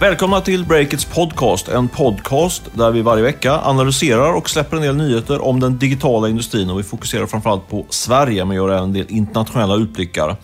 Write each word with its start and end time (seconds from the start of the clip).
Välkomna 0.00 0.40
till 0.40 0.64
Breakits 0.64 1.04
podcast, 1.04 1.68
en 1.68 1.88
podcast 1.88 2.62
där 2.74 2.90
vi 2.90 3.02
varje 3.02 3.22
vecka 3.22 3.52
analyserar 3.52 4.32
och 4.32 4.50
släpper 4.50 4.76
en 4.76 4.82
del 4.82 4.96
nyheter 4.96 5.44
om 5.44 5.60
den 5.60 5.78
digitala 5.78 6.28
industrin 6.28 6.70
och 6.70 6.78
vi 6.78 6.82
fokuserar 6.82 7.26
framförallt 7.26 7.68
på 7.68 7.86
Sverige 7.90 8.44
men 8.44 8.56
gör 8.56 8.68
även 8.68 8.82
en 8.82 8.92
del 8.92 9.06
internationella 9.08 9.74
utblickar. 9.74 10.36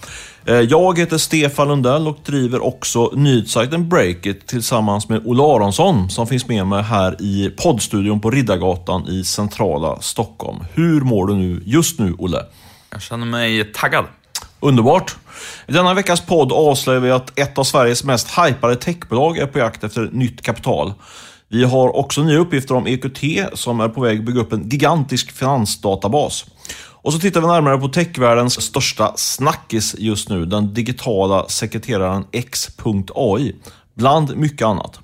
Eh, 0.44 0.54
jag 0.54 0.98
heter 0.98 1.18
Stefan 1.18 1.68
Lundell 1.68 2.08
och 2.08 2.18
driver 2.24 2.64
också 2.64 3.10
nyhetssajten 3.14 3.88
Breakit 3.88 4.46
tillsammans 4.46 5.08
med 5.08 5.22
Olle 5.26 5.42
Aronsson 5.42 6.10
som 6.10 6.26
finns 6.26 6.48
med 6.48 6.66
mig 6.66 6.82
här 6.82 7.22
i 7.22 7.50
poddstudion 7.62 8.20
på 8.20 8.30
Riddargatan 8.30 9.08
i 9.08 9.24
centrala 9.24 10.00
Stockholm. 10.00 10.64
Hur 10.74 11.00
mår 11.00 11.26
du 11.26 11.34
nu 11.34 11.62
just 11.64 11.98
nu, 11.98 12.14
Olle? 12.18 12.42
Jag 12.90 13.02
känner 13.02 13.26
mig 13.26 13.72
taggad. 13.72 14.04
Underbart! 14.62 15.16
I 15.68 15.72
denna 15.72 15.94
veckas 15.94 16.20
podd 16.20 16.52
avslöjar 16.52 17.00
vi 17.00 17.10
att 17.10 17.38
ett 17.38 17.58
av 17.58 17.64
Sveriges 17.64 18.04
mest 18.04 18.28
hypade 18.38 18.76
techbolag 18.76 19.38
är 19.38 19.46
på 19.46 19.58
jakt 19.58 19.84
efter 19.84 20.08
nytt 20.12 20.42
kapital. 20.42 20.92
Vi 21.48 21.64
har 21.64 21.96
också 21.96 22.22
nya 22.22 22.38
uppgifter 22.38 22.74
om 22.74 22.86
EQT 22.86 23.20
som 23.54 23.80
är 23.80 23.88
på 23.88 24.00
väg 24.00 24.18
att 24.18 24.24
bygga 24.24 24.40
upp 24.40 24.52
en 24.52 24.68
gigantisk 24.68 25.32
finansdatabas. 25.32 26.44
Och 27.02 27.12
så 27.12 27.18
tittar 27.18 27.40
vi 27.40 27.46
närmare 27.46 27.78
på 27.78 27.88
techvärldens 27.88 28.62
största 28.62 29.12
snackis 29.16 29.94
just 29.98 30.28
nu, 30.28 30.46
den 30.46 30.74
digitala 30.74 31.48
sekreteraren 31.48 32.24
X.AI, 32.32 33.56
bland 33.94 34.36
mycket 34.36 34.66
annat. 34.66 34.98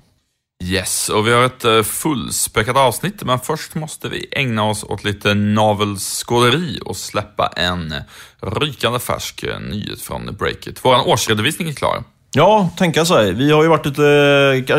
Yes, 0.63 1.09
och 1.09 1.27
vi 1.27 1.33
har 1.33 1.43
ett 1.43 1.65
eh, 1.65 1.81
fullspäckat 1.81 2.77
avsnitt, 2.77 3.23
men 3.23 3.39
först 3.39 3.75
måste 3.75 4.09
vi 4.09 4.27
ägna 4.31 4.63
oss 4.63 4.83
åt 4.83 5.03
lite 5.03 5.33
navelskåderi 5.33 6.79
och 6.85 6.97
släppa 6.97 7.47
en 7.47 7.93
rykande 8.41 8.99
färsk 8.99 9.43
eh, 9.43 9.59
nyhet 9.59 10.01
från 10.01 10.35
Breakit. 10.39 10.79
Vår 10.83 11.07
årsredovisning 11.07 11.69
är 11.69 11.73
klar. 11.73 12.03
Ja, 12.31 12.69
tänka 12.77 13.05
sig. 13.05 13.33
Vi 13.33 13.51
har 13.51 13.63
ju 13.63 13.69
varit 13.69 13.85
lite, 13.85 14.01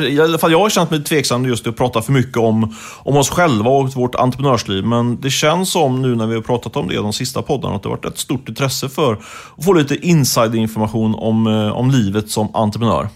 i 0.09 0.21
alla 0.21 0.39
fall 0.39 0.53
jag 0.53 0.59
har 0.59 0.71
känt 0.71 0.91
mig 0.91 1.05
tveksam 1.05 1.45
just 1.45 1.63
till 1.63 1.71
att 1.71 1.77
prata 1.77 2.03
för 2.03 2.13
mycket 2.13 2.37
om, 2.37 2.77
om 2.99 3.17
oss 3.17 3.31
själva 3.31 3.71
och 3.71 3.95
vårt 3.95 4.15
entreprenörsliv. 4.15 4.85
Men 4.85 5.21
det 5.21 5.31
känns 5.31 5.73
som 5.73 6.03
nu 6.03 6.17
när 6.17 6.27
vi 6.27 6.35
har 6.35 6.43
pratat 6.43 6.77
om 6.77 6.89
det 6.89 6.97
de 6.97 7.13
sista 7.13 7.43
poddarna 7.43 7.77
att 7.77 7.83
det 7.83 7.89
har 7.89 7.97
varit 7.97 8.05
ett 8.05 8.19
stort 8.19 8.49
intresse 8.49 8.89
för 8.89 9.13
att 9.13 9.65
få 9.65 9.73
lite 9.73 10.07
insiderinformation 10.07 11.15
om, 11.15 11.47
eh, 11.47 11.77
om 11.77 11.91
livet 11.91 12.31
som 12.31 12.57
entreprenör. 12.57 13.09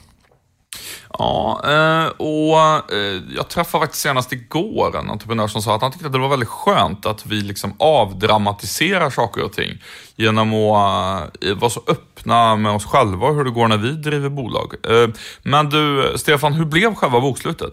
Ja, 1.19 1.61
eh, 1.64 2.06
och 2.06 2.92
eh, 2.94 3.22
jag 3.36 3.48
träffade 3.48 3.83
faktiskt 3.83 4.03
senast 4.03 4.33
igår 4.33 4.98
en 4.98 5.11
entreprenör 5.11 5.47
som 5.47 5.62
sa 5.62 5.75
att 5.75 5.83
han 5.83 5.92
tyckte 5.92 6.06
att 6.06 6.12
det 6.12 6.19
var 6.19 6.28
väldigt 6.28 6.48
skönt 6.48 7.06
att 7.06 7.27
vi 7.27 7.41
liksom 7.41 7.75
avdramatiserar 7.78 9.11
saker 9.11 9.42
och 9.42 9.52
ting 9.52 9.83
genom 10.17 10.55
att 10.55 11.45
eh, 11.45 11.55
vara 11.55 11.70
så 11.70 11.83
öppna 11.86 12.56
med 12.56 12.72
oss 12.72 12.84
själva 12.84 13.27
och 13.27 13.34
hur 13.34 13.45
det 13.45 13.50
går 13.50 13.69
när 13.69 13.77
vi 13.77 13.91
driver 13.91 14.28
bolag. 14.28 14.75
Men 15.42 15.70
du, 15.70 16.12
Stefan, 16.17 16.52
hur 16.52 16.64
blev 16.64 16.95
själva 16.95 17.20
bokslutet? 17.20 17.72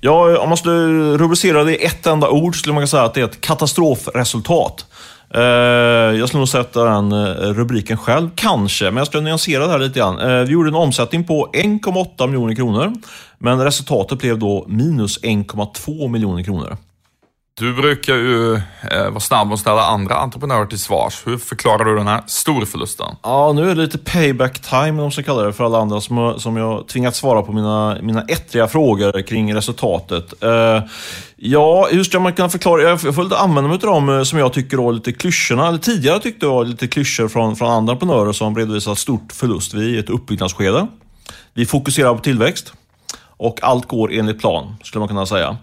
Ja, 0.00 0.38
om 0.38 0.48
man 0.48 0.58
skulle 0.58 1.18
rubricera 1.18 1.64
det 1.64 1.76
i 1.76 1.84
ett 1.84 2.06
enda 2.06 2.30
ord 2.30 2.56
skulle 2.56 2.72
man 2.72 2.80
kunna 2.80 2.86
säga 2.86 3.02
att 3.02 3.14
det 3.14 3.20
är 3.20 3.24
ett 3.24 3.40
katastrofresultat. 3.40 4.86
Eh, 5.34 5.40
jag 6.18 6.28
skulle 6.28 6.38
nog 6.38 6.48
sätta 6.48 6.84
den 6.84 7.12
eh, 7.12 7.26
rubriken 7.34 7.96
själv, 7.96 8.30
kanske, 8.34 8.84
men 8.84 8.96
jag 8.96 9.06
skulle 9.06 9.22
nyansera 9.22 9.66
det 9.66 9.72
här 9.72 9.78
lite 9.78 9.98
grann. 9.98 10.18
Eh, 10.18 10.44
vi 10.44 10.52
gjorde 10.52 10.68
en 10.68 10.74
omsättning 10.74 11.24
på 11.24 11.50
1,8 11.52 12.26
miljoner 12.26 12.54
kronor, 12.54 12.92
men 13.38 13.64
resultatet 13.64 14.18
blev 14.18 14.38
då 14.38 14.64
minus 14.68 15.22
1,2 15.22 16.08
miljoner 16.08 16.42
kronor. 16.42 16.76
Du 17.60 17.74
brukar 17.74 18.14
ju 18.14 18.54
eh, 18.54 19.10
vara 19.10 19.20
snabb 19.20 19.52
att 19.52 19.58
ställa 19.58 19.82
andra 19.82 20.14
entreprenörer 20.14 20.66
till 20.66 20.78
svars. 20.78 21.22
Hur 21.26 21.38
förklarar 21.38 21.84
du 21.84 21.96
den 21.96 22.06
här 22.06 22.22
storförlusten? 22.26 23.06
Ja, 23.22 23.52
nu 23.52 23.70
är 23.70 23.74
det 23.74 23.82
lite 23.82 23.98
payback 23.98 24.58
time, 24.58 24.88
om 24.88 24.96
man 24.96 25.10
ska 25.10 25.22
kalla 25.22 25.42
det, 25.42 25.52
för 25.52 25.64
alla 25.64 25.78
andra 25.78 26.00
som, 26.00 26.34
som 26.38 26.56
jag 26.56 26.88
tvingats 26.88 27.18
svara 27.18 27.42
på 27.42 27.52
mina, 27.52 27.98
mina 28.02 28.22
ettriga 28.22 28.68
frågor 28.68 29.22
kring 29.22 29.54
resultatet. 29.54 30.42
Eh, 30.42 30.82
ja, 31.36 31.88
hur 31.90 32.04
ska 32.04 32.20
man 32.20 32.32
kunna 32.32 32.48
förklara? 32.48 32.82
Jag 32.82 33.14
får 33.14 33.22
lite 33.22 33.38
använda 33.38 33.68
mig 33.68 33.74
av 33.74 33.80
dem 33.80 34.08
eh, 34.08 34.22
som 34.22 34.38
jag 34.38 34.52
tycker 34.52 34.76
var 34.76 34.92
lite 34.92 35.12
klyschorna, 35.12 35.68
eller 35.68 35.78
tidigare 35.78 36.20
tyckte 36.20 36.46
jag 36.46 36.52
var 36.52 36.64
lite 36.64 36.88
klyschor 36.88 37.28
från, 37.28 37.56
från 37.56 37.70
andra 37.70 37.92
entreprenörer 37.92 38.32
som 38.32 38.56
redovisat 38.56 38.98
stort 38.98 39.32
förlust. 39.32 39.74
Vi 39.74 39.90
är 39.90 39.96
i 39.96 39.98
ett 39.98 40.10
uppbyggnadsskede. 40.10 40.86
Vi 41.54 41.66
fokuserar 41.66 42.14
på 42.14 42.20
tillväxt 42.20 42.72
och 43.36 43.62
allt 43.62 43.88
går 43.88 44.12
enligt 44.12 44.40
plan, 44.40 44.76
skulle 44.82 45.00
man 45.00 45.08
kunna 45.08 45.26
säga. 45.26 45.56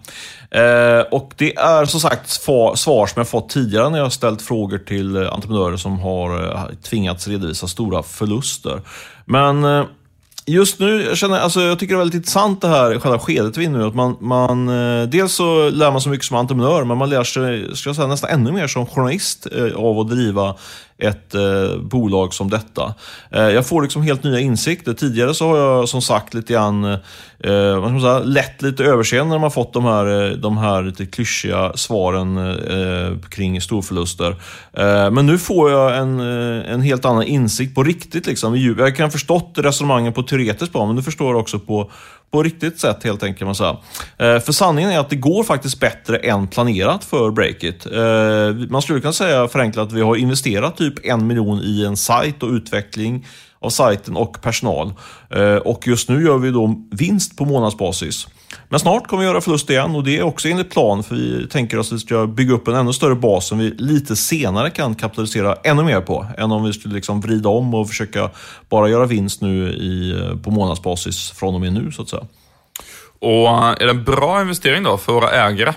Eh, 0.50 1.00
och 1.10 1.32
det 1.36 1.56
är 1.56 1.84
som 1.84 2.00
sagt 2.00 2.30
svar, 2.30 3.06
som 3.06 3.20
jag 3.20 3.28
fått 3.28 3.48
tidigare 3.48 3.90
när 3.90 3.98
jag 3.98 4.12
ställt 4.12 4.42
frågor 4.42 4.78
till 4.78 5.16
eh, 5.16 5.32
entreprenörer 5.32 5.76
som 5.76 5.98
har 5.98 6.44
eh, 6.44 6.64
tvingats 6.82 7.28
redovisa 7.28 7.68
stora 7.68 8.02
förluster. 8.02 8.80
Men 9.24 9.64
eh, 9.64 9.84
Just 10.46 10.80
nu, 10.80 11.02
jag, 11.02 11.16
känner, 11.16 11.40
alltså, 11.40 11.60
jag 11.60 11.78
tycker 11.78 11.94
det 11.94 11.96
är 11.96 11.98
väldigt 11.98 12.16
intressant 12.16 12.60
det 12.60 12.68
här 12.68 12.98
själva 12.98 13.18
skedet 13.18 13.56
vi 13.56 13.64
är 13.64 13.70
nu. 13.70 13.86
Att 13.86 13.94
man, 13.94 14.16
man, 14.20 14.68
eh, 14.68 15.08
dels 15.08 15.32
så 15.32 15.70
lär 15.70 15.90
man 15.90 16.00
sig 16.00 16.10
mycket 16.10 16.26
som 16.26 16.36
entreprenör, 16.36 16.84
men 16.84 16.98
man 16.98 17.10
lär 17.10 17.24
sig 17.24 17.76
ska 17.76 17.88
jag 17.88 17.96
säga, 17.96 18.08
nästan 18.08 18.30
ännu 18.30 18.52
mer 18.52 18.66
som 18.66 18.86
journalist 18.86 19.46
eh, 19.52 19.76
av 19.76 20.00
att 20.00 20.10
driva 20.10 20.54
ett 20.98 21.34
eh, 21.34 21.76
bolag 21.80 22.34
som 22.34 22.50
detta. 22.50 22.94
Eh, 23.30 23.42
jag 23.42 23.66
får 23.66 23.82
liksom 23.82 24.02
helt 24.02 24.24
nya 24.24 24.40
insikter. 24.40 24.94
Tidigare 24.94 25.34
så 25.34 25.48
har 25.48 25.58
jag 25.58 25.88
som 25.88 26.02
sagt 26.02 26.34
lite 26.34 26.52
grann 26.52 26.84
eh, 26.84 27.80
vad 27.80 27.82
ska 27.82 27.88
man 27.88 28.00
säga, 28.00 28.18
lätt 28.18 28.62
lite 28.62 28.84
överseende 28.84 29.34
när 29.34 29.38
man 29.38 29.50
fått 29.50 29.72
de 29.72 29.84
här, 29.84 30.30
eh, 30.30 30.36
de 30.36 30.58
här 30.58 30.82
lite 30.82 31.06
klyschiga 31.06 31.72
svaren 31.74 32.36
eh, 32.36 33.28
kring 33.28 33.60
storförluster. 33.60 34.36
Eh, 34.72 35.10
men 35.10 35.26
nu 35.26 35.38
får 35.38 35.70
jag 35.70 35.96
en, 35.96 36.20
eh, 36.20 36.72
en 36.72 36.82
helt 36.82 37.04
annan 37.04 37.22
insikt 37.22 37.74
på 37.74 37.82
riktigt. 37.82 38.26
Liksom. 38.26 38.56
Jag 38.78 38.96
kan 38.96 39.10
förstått 39.10 39.52
resonemangen 39.56 40.12
på 40.12 40.22
teoretiskt 40.22 40.72
plan, 40.72 40.88
men 40.88 40.96
nu 40.96 41.02
förstår 41.02 41.32
jag 41.32 41.40
också 41.40 41.58
på, 41.58 41.90
på 42.34 42.42
riktigt 42.42 42.80
sätt 42.80 43.04
helt 43.04 43.22
enkelt. 43.22 43.46
Man 43.46 43.54
säga. 43.54 43.76
Eh, 44.18 44.40
för 44.40 44.52
sanningen 44.52 44.90
är 44.90 44.98
att 44.98 45.10
det 45.10 45.16
går 45.16 45.44
faktiskt 45.44 45.80
bättre 45.80 46.16
än 46.16 46.48
planerat 46.48 47.04
för 47.04 47.30
Breakit. 47.30 47.86
Eh, 47.86 48.70
man 48.70 48.82
skulle 48.82 49.00
kunna 49.00 49.12
säga 49.12 49.48
förenklat 49.48 49.86
att 49.86 49.92
vi 49.92 50.00
har 50.00 50.16
investerat 50.16 50.76
typ 50.76 51.06
en 51.06 51.26
miljon 51.26 51.60
i 51.60 51.84
en 51.84 51.96
sajt 51.96 52.42
och 52.42 52.50
utveckling 52.50 53.26
av 53.58 53.70
sajten 53.70 54.16
och 54.16 54.42
personal. 54.42 54.92
Eh, 55.30 55.56
och 55.56 55.86
just 55.86 56.08
nu 56.08 56.24
gör 56.24 56.38
vi 56.38 56.50
då 56.50 56.84
vinst 56.90 57.36
på 57.36 57.44
månadsbasis. 57.44 58.26
Men 58.68 58.80
snart 58.80 59.06
kommer 59.06 59.22
vi 59.22 59.28
göra 59.28 59.40
förlust 59.40 59.70
igen 59.70 59.94
och 59.94 60.04
det 60.04 60.18
är 60.18 60.22
också 60.22 60.48
enligt 60.48 60.70
plan 60.70 61.02
för 61.02 61.14
vi 61.14 61.48
tänker 61.48 61.78
oss 61.78 61.88
att 61.88 61.92
vi 61.92 61.98
ska 61.98 62.26
bygga 62.26 62.54
upp 62.54 62.68
en 62.68 62.74
ännu 62.74 62.92
större 62.92 63.14
bas 63.14 63.46
som 63.46 63.58
vi 63.58 63.70
lite 63.70 64.16
senare 64.16 64.70
kan 64.70 64.94
kapitalisera 64.94 65.56
ännu 65.64 65.82
mer 65.82 66.00
på 66.00 66.26
än 66.38 66.52
om 66.52 66.64
vi 66.64 66.72
skulle 66.72 66.94
liksom 66.94 67.20
vrida 67.20 67.48
om 67.48 67.74
och 67.74 67.88
försöka 67.88 68.30
bara 68.68 68.88
göra 68.88 69.06
vinst 69.06 69.40
nu 69.40 69.68
i, 69.68 70.18
på 70.42 70.50
månadsbasis 70.50 71.30
från 71.30 71.54
och 71.54 71.60
med 71.60 71.72
nu 71.72 71.92
så 71.92 72.02
att 72.02 72.08
säga. 72.08 72.24
Och 73.18 73.48
eh, 73.48 73.76
är 73.80 73.84
det 73.84 73.90
en 73.90 74.04
bra 74.04 74.40
investering 74.40 74.82
då 74.82 74.96
för 74.96 75.12
våra 75.12 75.30
ägare? 75.30 75.72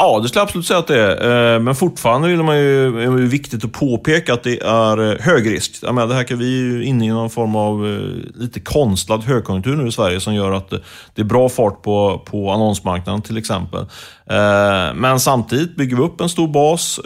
Ja, 0.00 0.20
det 0.22 0.28
skulle 0.28 0.40
jag 0.40 0.44
absolut 0.44 0.66
säga 0.66 0.78
att 0.78 0.86
det 0.86 1.00
är. 1.00 1.54
Eh, 1.54 1.60
men 1.60 1.74
fortfarande 1.74 2.28
vill 2.28 2.42
man 2.42 2.58
ju, 2.58 3.02
är 3.02 3.16
det 3.16 3.22
viktigt 3.22 3.64
att 3.64 3.72
påpeka 3.72 4.34
att 4.34 4.42
det 4.42 4.60
är 4.60 5.12
eh, 5.12 5.18
hög 5.20 5.50
risk. 5.50 5.72
Jag 5.82 5.94
menar, 5.94 6.08
det 6.08 6.14
här 6.14 6.24
kan 6.24 6.38
vi 6.38 6.46
ju 6.46 6.84
inne 6.84 7.06
i 7.06 7.08
någon 7.08 7.30
form 7.30 7.56
av 7.56 7.86
eh, 7.86 8.40
lite 8.40 8.60
konstlad 8.60 9.24
högkonjunktur 9.24 9.76
nu 9.76 9.88
i 9.88 9.92
Sverige 9.92 10.20
som 10.20 10.34
gör 10.34 10.52
att 10.52 10.70
det 11.14 11.22
är 11.22 11.24
bra 11.24 11.48
fart 11.48 11.82
på, 11.82 12.22
på 12.26 12.50
annonsmarknaden 12.50 13.22
till 13.22 13.36
exempel. 13.36 13.86
Men 14.94 15.20
samtidigt, 15.20 15.76
bygger 15.76 15.96
vi 15.96 16.02
upp 16.02 16.20
en 16.20 16.28
stor 16.28 16.48
bas 16.48 17.00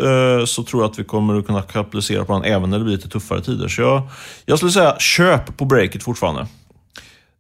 så 0.50 0.62
tror 0.62 0.82
jag 0.82 0.91
att 0.91 0.98
vi 0.98 1.04
kommer 1.04 1.38
att 1.38 1.47
kunna 1.47 1.62
kapitalisera 1.62 2.25
på 2.25 2.32
den 2.32 2.44
även 2.44 2.70
när 2.70 2.78
det 2.78 2.84
blir 2.84 2.97
lite 2.97 3.08
tuffare 3.08 3.41
tider. 3.41 3.69
Så 3.69 3.82
jag, 3.82 4.02
jag 4.44 4.58
skulle 4.58 4.72
säga 4.72 4.97
köp 4.98 5.56
på 5.56 5.64
breaket 5.64 6.02
fortfarande. 6.02 6.47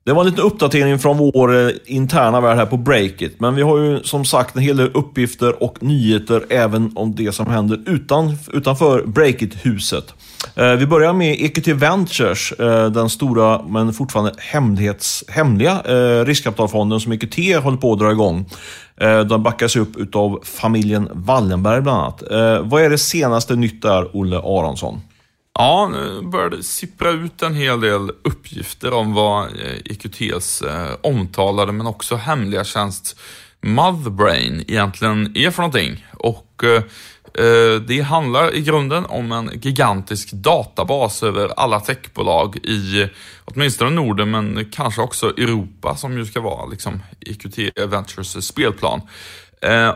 Det 0.04 0.12
var 0.12 0.20
en 0.20 0.30
liten 0.30 0.44
uppdatering 0.44 0.98
från 0.98 1.16
vår 1.18 1.56
eh, 1.56 1.70
interna 1.86 2.40
värld 2.40 2.56
här 2.56 2.66
på 2.66 2.76
Breakit. 2.76 3.40
Men 3.40 3.54
vi 3.54 3.62
har 3.62 3.78
ju 3.78 4.02
som 4.02 4.24
sagt 4.24 4.56
en 4.56 4.62
hel 4.62 4.76
del 4.76 4.90
uppgifter 4.94 5.62
och 5.62 5.82
nyheter 5.82 6.44
även 6.50 6.92
om 6.94 7.14
det 7.14 7.32
som 7.32 7.46
händer 7.46 7.80
utan, 7.86 8.36
utanför 8.52 9.02
Breakit-huset. 9.02 10.14
Eh, 10.56 10.72
vi 10.72 10.86
börjar 10.86 11.12
med 11.12 11.36
EQT 11.40 11.68
Ventures, 11.68 12.52
eh, 12.52 12.90
den 12.90 13.10
stora 13.10 13.62
men 13.62 13.92
fortfarande 13.92 14.34
hemlighets, 14.38 15.24
hemliga 15.28 15.82
eh, 15.84 16.24
riskkapitalfonden 16.24 17.00
som 17.00 17.12
EQT 17.12 17.62
håller 17.62 17.78
på 17.78 17.92
att 17.92 17.98
dra 17.98 18.12
igång. 18.12 18.46
Eh, 19.00 19.20
den 19.20 19.42
backas 19.42 19.76
upp 19.76 20.16
av 20.16 20.40
familjen 20.44 21.08
Wallenberg 21.12 21.80
bland 21.80 22.00
annat. 22.00 22.22
Vad 22.62 22.82
är 22.82 22.90
det 22.90 22.98
senaste 22.98 23.56
nytt 23.56 23.82
där, 23.82 24.16
Olle 24.16 24.38
Aronsson? 24.38 25.00
Ja, 25.58 25.88
nu 25.92 26.22
börjar 26.22 26.50
det 26.50 26.62
sippra 26.62 27.10
ut 27.10 27.42
en 27.42 27.54
hel 27.54 27.80
del 27.80 28.10
uppgifter 28.24 28.92
om 28.92 29.14
vad 29.14 29.48
EQTs 29.84 30.62
eh, 30.62 30.82
eh, 30.82 30.96
omtalade 31.00 31.72
men 31.72 31.86
också 31.86 32.16
hemliga 32.16 32.64
tjänst 32.64 33.20
Motherbrain 33.60 34.64
egentligen 34.68 35.32
är 35.36 35.50
för 35.50 35.62
någonting. 35.62 36.06
Och 36.18 36.64
eh, 36.64 37.80
det 37.86 38.00
handlar 38.00 38.54
i 38.54 38.60
grunden 38.60 39.06
om 39.06 39.32
en 39.32 39.50
gigantisk 39.62 40.32
databas 40.32 41.22
över 41.22 41.48
alla 41.56 41.80
techbolag 41.80 42.56
i 42.56 43.08
åtminstone 43.44 43.90
Norden 43.90 44.30
men 44.30 44.70
kanske 44.72 45.02
också 45.02 45.26
Europa 45.26 45.96
som 45.96 46.18
ju 46.18 46.26
ska 46.26 46.40
vara 46.40 46.66
liksom 46.66 47.02
EQT 47.20 47.58
Ventures 47.90 48.46
spelplan. 48.46 49.00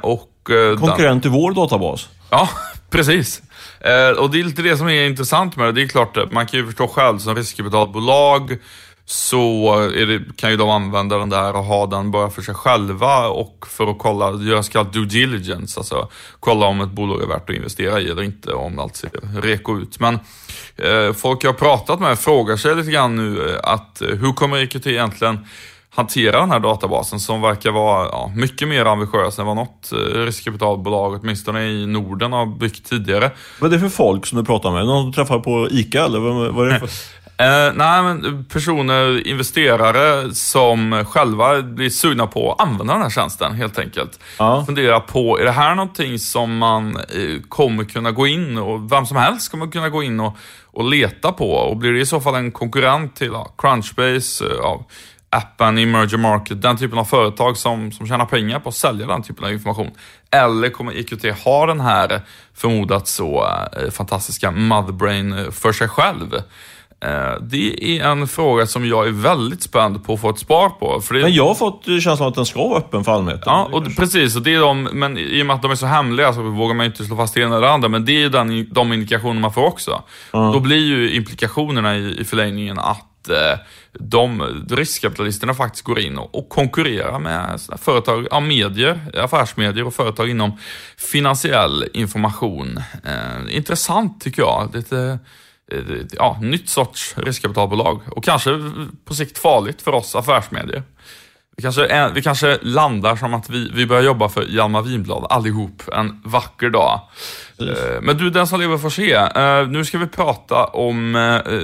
och, 0.02 0.32
Konkurrent 0.78 1.22
den... 1.22 1.32
i 1.32 1.34
vår 1.34 1.52
databas? 1.52 2.08
Ja, 2.30 2.48
precis. 2.90 3.42
Eh, 3.86 4.18
och 4.18 4.30
det 4.30 4.40
är 4.40 4.44
lite 4.44 4.62
det 4.62 4.76
som 4.76 4.88
är 4.88 5.06
intressant 5.06 5.56
med 5.56 5.66
det. 5.66 5.72
Det 5.72 5.82
är 5.82 5.88
klart, 5.88 6.16
eh, 6.16 6.24
man 6.30 6.46
kan 6.46 6.60
ju 6.60 6.66
förstå 6.66 6.88
själv 6.88 7.18
som 7.18 7.34
riskkapitalbolag 7.34 8.58
så 9.08 9.76
det, 9.94 10.36
kan 10.36 10.50
ju 10.50 10.56
de 10.56 10.70
använda 10.70 11.18
den 11.18 11.30
där 11.30 11.56
och 11.56 11.64
ha 11.64 11.86
den 11.86 12.10
bara 12.10 12.30
för 12.30 12.42
sig 12.42 12.54
själva 12.54 13.28
och 13.28 13.66
för 13.68 13.86
att 13.90 13.98
kolla, 13.98 14.42
göra 14.42 14.62
så 14.62 14.72
kallad 14.72 14.92
due 14.92 15.06
diligence, 15.06 15.80
alltså 15.80 16.08
kolla 16.40 16.66
om 16.66 16.80
ett 16.80 16.90
bolag 16.90 17.22
är 17.22 17.26
värt 17.26 17.50
att 17.50 17.56
investera 17.56 18.00
i 18.00 18.10
eller 18.10 18.22
inte, 18.22 18.52
om 18.52 18.78
allt 18.78 18.96
ser 18.96 19.10
reko 19.42 19.78
ut. 19.78 20.00
Men 20.00 20.18
eh, 20.76 21.12
folk 21.12 21.44
jag 21.44 21.48
har 21.48 21.58
pratat 21.58 22.00
med 22.00 22.18
frågar 22.18 22.56
sig 22.56 22.74
lite 22.74 22.90
grann 22.90 23.16
nu 23.16 23.50
eh, 23.50 23.60
att 23.62 24.02
eh, 24.02 24.08
hur 24.08 24.32
kommer 24.32 24.62
EQT 24.62 24.86
egentligen 24.86 25.38
hantera 25.96 26.40
den 26.40 26.50
här 26.50 26.60
databasen 26.60 27.20
som 27.20 27.40
verkar 27.43 27.70
vara 27.70 28.08
ja, 28.12 28.32
mycket 28.37 28.69
mer 28.69 28.84
ambitiös 28.84 29.38
än 29.38 29.46
vad 29.46 29.56
något 29.56 29.93
eh, 29.93 29.98
riskkapitalbolag, 29.98 31.20
åtminstone 31.22 31.64
i 31.64 31.87
Norden, 31.87 32.32
har 32.32 32.46
byggt 32.46 32.88
tidigare. 32.88 33.31
Vad 33.60 33.72
är 33.72 33.76
det 33.76 33.81
för 33.81 33.96
folk 33.96 34.26
som 34.26 34.38
du 34.38 34.44
pratar 34.44 34.72
med? 34.72 34.87
Någon 34.87 35.06
du 35.06 35.12
träffar 35.12 35.38
på 35.38 35.69
ICA 35.70 36.04
eller 36.04 36.19
vad, 36.19 36.54
vad 36.54 36.69
är 36.69 36.72
det 36.72 36.81
för? 36.81 36.88
Eh, 37.38 37.72
nej, 37.75 38.02
men 38.02 38.44
personer, 38.44 39.26
investerare 39.26 40.34
som 40.34 41.04
själva 41.08 41.62
blir 41.62 41.90
sugna 41.90 42.26
på 42.26 42.52
att 42.52 42.60
använda 42.60 42.92
den 42.92 43.02
här 43.02 43.10
tjänsten 43.10 43.54
helt 43.54 43.78
enkelt. 43.78 44.20
Ja. 44.38 44.64
Fundera 44.66 45.00
på, 45.00 45.38
är 45.38 45.44
det 45.44 45.50
här 45.50 45.75
någonting 45.75 46.19
som 46.19 46.58
man 46.58 46.96
eh, 46.96 47.40
kommer 47.49 47.84
kunna 47.84 48.10
gå 48.10 48.26
in 48.26 48.58
och 48.58 48.92
vem 48.92 49.06
som 49.06 49.16
helst 49.16 49.50
kommer 49.50 49.66
kunna 49.66 49.88
gå 49.88 50.02
in 50.02 50.20
och, 50.20 50.37
och 50.66 50.90
leta 50.90 51.32
på? 51.32 51.50
Och 51.50 51.76
blir 51.76 51.92
det 51.92 52.00
i 52.00 52.06
så 52.06 52.20
fall 52.20 52.34
en 52.34 52.52
konkurrent 52.52 53.16
till 53.16 53.31
ja, 53.32 53.54
Crunchbase, 53.58 54.44
ja, 54.58 54.87
appen, 55.31 55.78
emerging 55.78 56.20
market, 56.20 56.62
den 56.62 56.76
typen 56.76 56.99
av 56.99 57.05
företag 57.05 57.56
som, 57.56 57.93
som 57.93 58.06
tjänar 58.06 58.26
pengar 58.26 58.61
på 58.61 58.69
att 58.69 58.75
sälja 58.75 59.06
den 59.06 59.23
typen 59.23 59.44
av 59.44 59.52
information? 59.52 59.90
Eller 60.31 60.70
kommer 60.70 60.93
EQT 60.93 61.44
ha 61.44 61.67
den 61.67 61.81
här 61.81 62.20
förmodat 62.55 63.08
så 63.08 63.46
eh, 63.73 63.90
fantastiska 63.90 64.50
motherbrain 64.50 65.32
eh, 65.32 65.50
för 65.50 65.73
sig 65.73 65.88
själv? 65.88 66.34
Eh, 67.05 67.43
det 67.43 67.99
är 67.99 68.05
en 68.05 68.28
fråga 68.28 68.67
som 68.67 68.87
jag 68.87 69.06
är 69.06 69.11
väldigt 69.11 69.62
spänd 69.62 70.05
på 70.05 70.12
att 70.12 70.20
få 70.20 70.31
ett 70.31 70.38
svar 70.38 70.69
på. 70.69 71.00
För 71.00 71.14
det... 71.14 71.23
Men 71.23 71.34
jag 71.34 71.46
har 71.46 71.55
fått 71.55 71.84
känslan 71.84 72.28
att 72.28 72.34
den 72.34 72.46
ska 72.46 72.69
vara 72.69 72.78
öppen 72.78 73.05
för 73.05 73.12
allmänheten. 73.12 73.52
Ja, 73.52 73.69
och 73.73 73.96
precis. 73.96 74.37
Och 74.37 74.43
det 74.43 74.55
är 74.55 74.61
de, 74.61 74.82
men 74.82 75.19
i 75.19 75.43
och 75.43 75.46
med 75.46 75.56
att 75.56 75.62
de 75.62 75.70
är 75.70 75.75
så 75.75 75.87
hemliga 75.87 76.32
så 76.32 76.43
vågar 76.43 76.75
man 76.75 76.87
inte 76.87 77.05
slå 77.05 77.17
fast 77.17 77.34
det 77.34 77.40
ena 77.40 77.56
eller 77.56 77.67
andra. 77.67 77.88
Men 77.88 78.05
det 78.05 78.23
är 78.23 78.28
den, 78.28 78.69
de 78.73 78.93
indikationer 78.93 79.40
man 79.40 79.52
får 79.52 79.64
också. 79.64 80.02
Mm. 80.32 80.52
Då 80.52 80.61
blir 80.61 80.87
ju 80.87 81.14
implikationerna 81.14 81.96
i, 81.96 82.20
i 82.20 82.25
förlängningen 82.25 82.78
att 82.78 83.15
Eh, 83.28 83.58
de 83.93 84.43
riskkapitalisterna 84.70 85.55
faktiskt 85.55 85.84
går 85.84 85.99
in 85.99 86.19
och, 86.19 86.49
konkurrerar 86.49 87.19
med 87.19 87.61
företag, 87.78 88.26
ja, 88.31 88.40
medier, 88.40 89.00
affärsmedier 89.14 89.87
och 89.87 89.94
företag 89.94 90.31
inom 90.31 90.58
finansiell 90.96 91.88
information. 91.93 92.81
Eh, 93.05 93.56
intressant 93.56 94.20
tycker 94.20 94.43
jag. 94.43 94.75
Lite 94.75 95.19
eh, 95.73 95.78
ja, 96.12 96.38
nytt 96.43 96.69
sorts 96.69 97.14
riskkapitalbolag 97.19 98.00
och 98.11 98.25
kanske 98.25 98.50
på 99.05 99.14
sikt 99.14 99.38
farligt 99.38 99.82
för 99.82 99.93
oss 99.93 100.14
affärsmedier. 100.14 100.82
Vi 101.56 101.62
kanske, 101.62 102.10
vi 102.14 102.22
kanske 102.22 102.58
landar 102.62 103.16
som 103.16 103.34
att 103.34 103.50
vi, 103.50 103.70
vi 103.74 103.86
börjar 103.86 104.02
jobba 104.02 104.28
för 104.28 104.42
Hjalmar 104.42 104.82
Winblad 104.82 105.26
allihop 105.30 105.82
en 105.92 106.20
vacker 106.24 106.70
dag. 106.70 107.00
Precis. 107.58 107.84
Eh, 107.84 108.00
men 108.02 108.18
du, 108.18 108.30
den 108.30 108.46
som 108.46 108.60
lever 108.60 108.78
får 108.78 108.90
se. 108.90 109.12
Eh, 109.12 109.68
nu 109.68 109.84
ska 109.84 109.98
vi 109.98 110.06
prata 110.06 110.64
om 110.64 111.12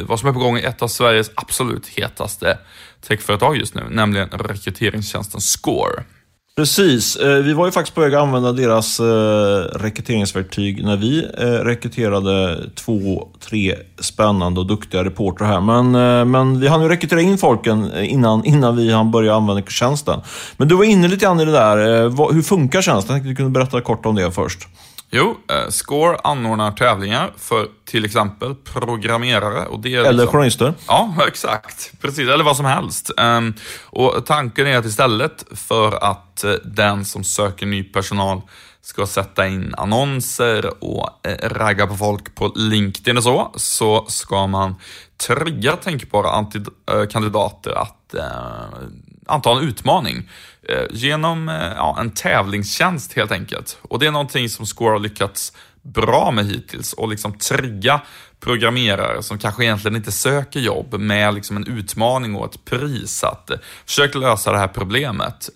vad 0.06 0.20
som 0.20 0.28
är 0.28 0.32
på 0.32 0.38
gång 0.38 0.58
i 0.58 0.62
ett 0.62 0.82
av 0.82 0.88
Sveriges 0.88 1.30
absolut 1.34 1.86
hetaste 1.86 2.58
techföretag 3.06 3.56
just 3.56 3.74
nu, 3.74 3.82
nämligen 3.90 4.28
rekryteringstjänsten 4.28 5.40
Score. 5.40 6.02
Precis. 6.56 7.16
Eh, 7.16 7.38
vi 7.38 7.52
var 7.52 7.66
ju 7.66 7.72
faktiskt 7.72 7.94
på 7.94 8.00
väg 8.00 8.14
att 8.14 8.22
använda 8.22 8.52
deras 8.52 9.00
eh, 9.00 9.78
rekryteringsverktyg 9.78 10.84
när 10.84 10.96
vi 10.96 11.24
eh, 11.38 11.46
rekryterade 11.46 12.60
två, 12.74 13.28
tre 13.40 13.76
spännande 14.00 14.60
och 14.60 14.66
duktiga 14.66 15.04
reportrar 15.04 15.46
här. 15.46 15.60
Men, 15.60 15.90
men 16.30 16.60
vi 16.60 16.68
hann 16.68 16.82
ju 16.82 16.88
rekrytera 16.88 17.20
in 17.20 17.38
folken 17.38 17.92
innan, 18.02 18.44
innan 18.44 18.76
vi 18.76 18.92
hann 18.92 19.10
börja 19.10 19.34
använda 19.34 19.62
tjänsten. 19.62 20.20
Men 20.56 20.68
du 20.68 20.74
var 20.74 20.84
inne 20.84 21.08
lite 21.08 21.24
grann 21.24 21.40
i 21.40 21.44
det 21.44 21.52
där. 21.52 21.76
Hur 22.32 22.42
funkar 22.42 22.82
tjänsten? 22.82 23.14
Jag 23.16 23.22
tänkte 23.22 23.28
du 23.28 23.36
kunde 23.36 23.50
berätta 23.50 23.80
kort 23.80 24.06
om 24.06 24.14
det 24.14 24.30
först. 24.30 24.68
Jo, 25.14 25.36
eh, 25.50 25.68
Score 25.68 26.18
anordnar 26.24 26.72
tävlingar 26.72 27.32
för 27.36 27.68
till 27.84 28.04
exempel 28.04 28.54
programmerare. 28.54 29.66
Och 29.66 29.80
det 29.80 29.94
är 29.94 30.00
Eller 30.00 30.12
liksom, 30.12 30.32
journalister. 30.32 30.74
Ja, 30.88 31.14
exakt. 31.28 31.92
Precis, 32.00 32.28
eller 32.28 32.44
vad 32.44 32.56
som 32.56 32.66
helst. 32.66 33.10
Um, 33.16 33.54
och 33.84 34.26
Tanken 34.26 34.66
är 34.66 34.78
att 34.78 34.84
istället 34.84 35.44
för 35.50 36.04
att 36.04 36.44
uh, 36.44 36.52
den 36.64 37.04
som 37.04 37.24
söker 37.24 37.66
ny 37.66 37.84
personal 37.84 38.42
ska 38.82 39.06
sätta 39.06 39.46
in 39.46 39.74
annonser 39.78 40.84
och 40.84 41.08
uh, 41.28 41.48
ragga 41.48 41.86
på 41.86 41.96
folk 41.96 42.34
på 42.34 42.52
LinkedIn 42.54 43.16
och 43.16 43.22
så, 43.22 43.52
så 43.56 44.04
ska 44.08 44.46
man 44.46 44.74
trigga 45.26 45.76
tänkbara 45.76 46.40
uh, 46.40 47.06
kandidater 47.10 47.70
att 47.70 48.14
anta 49.26 49.50
en 49.50 49.68
utmaning. 49.68 50.28
Eh, 50.68 50.84
genom 50.90 51.48
eh, 51.48 51.72
ja, 51.76 51.96
en 52.00 52.10
tävlingstjänst 52.10 53.12
helt 53.12 53.32
enkelt. 53.32 53.78
Och 53.82 53.98
det 53.98 54.06
är 54.06 54.10
någonting 54.10 54.48
som 54.48 54.66
Score 54.66 54.90
har 54.90 54.98
lyckats 54.98 55.52
bra 55.82 56.30
med 56.30 56.46
hittills 56.46 56.92
och 56.92 57.08
liksom 57.08 57.38
trigga 57.38 58.00
programmerare 58.40 59.22
som 59.22 59.38
kanske 59.38 59.64
egentligen 59.64 59.96
inte 59.96 60.12
söker 60.12 60.60
jobb 60.60 60.94
med 60.94 61.34
liksom 61.34 61.56
en 61.56 61.66
utmaning 61.66 62.34
och 62.34 62.54
ett 62.54 62.64
pris 62.64 63.24
att 63.24 63.50
eh, 63.50 63.56
försöka 63.86 64.18
lösa 64.18 64.52
det 64.52 64.58
här 64.58 64.68
problemet. 64.68 65.50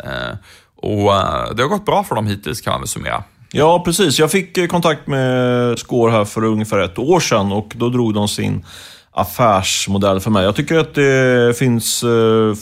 Och 0.76 1.12
det 1.56 1.62
har 1.62 1.69
gått 1.69 1.84
bra 1.84 2.04
för 2.04 2.14
dem 2.14 2.26
hittills 2.26 2.60
kan 2.60 2.72
man 2.72 2.80
väl 2.80 2.88
summera. 2.88 3.24
Ja, 3.52 3.82
precis. 3.84 4.19
Jag 4.19 4.30
fick 4.30 4.70
kontakt 4.70 5.06
med 5.06 5.78
Score 5.78 6.12
här 6.12 6.24
för 6.24 6.44
ungefär 6.44 6.78
ett 6.78 6.98
år 6.98 7.20
sedan 7.20 7.52
och 7.52 7.72
då 7.76 7.88
drog 7.88 8.14
de 8.14 8.28
sin 8.28 8.64
affärsmodell 9.16 10.20
för 10.20 10.30
mig. 10.30 10.44
Jag 10.44 10.56
tycker 10.56 10.78
att 10.78 10.94
det 10.94 11.58
finns 11.58 12.02
eh, 12.02 12.54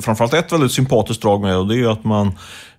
framförallt 0.00 0.34
ett 0.34 0.52
väldigt 0.52 0.72
sympatiskt 0.72 1.22
drag 1.22 1.40
med 1.40 1.56
och 1.56 1.68
det 1.68 1.76
är 1.76 1.92
att 1.92 2.04
man 2.04 2.32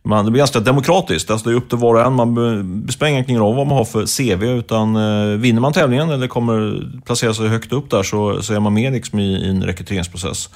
man, 0.05 0.25
det 0.25 0.31
blir 0.31 0.39
ganska 0.39 0.59
demokratiskt. 0.59 1.31
Alltså 1.31 1.49
det 1.49 1.55
är 1.55 1.57
upp 1.57 1.69
till 1.69 1.77
var 1.77 1.95
och 1.95 2.01
en. 2.01 2.13
Man 2.13 2.87
spelar 2.89 3.11
ingen 3.11 3.41
roll 3.41 3.55
vad 3.55 3.67
man 3.67 3.77
har 3.77 3.85
för 3.85 4.05
CV. 4.05 4.43
Utan 4.43 4.95
eh, 4.95 5.37
vinner 5.37 5.61
man 5.61 5.73
tävlingen 5.73 6.09
eller 6.09 6.27
kommer 6.27 6.83
placera 7.05 7.33
sig 7.33 7.47
högt 7.47 7.73
upp 7.73 7.89
där 7.89 8.03
så, 8.03 8.41
så 8.41 8.53
är 8.53 8.59
man 8.59 8.73
med 8.73 8.93
liksom 8.93 9.19
i, 9.19 9.45
i 9.45 9.49
en 9.49 9.63
rekryteringsprocess. 9.63 10.49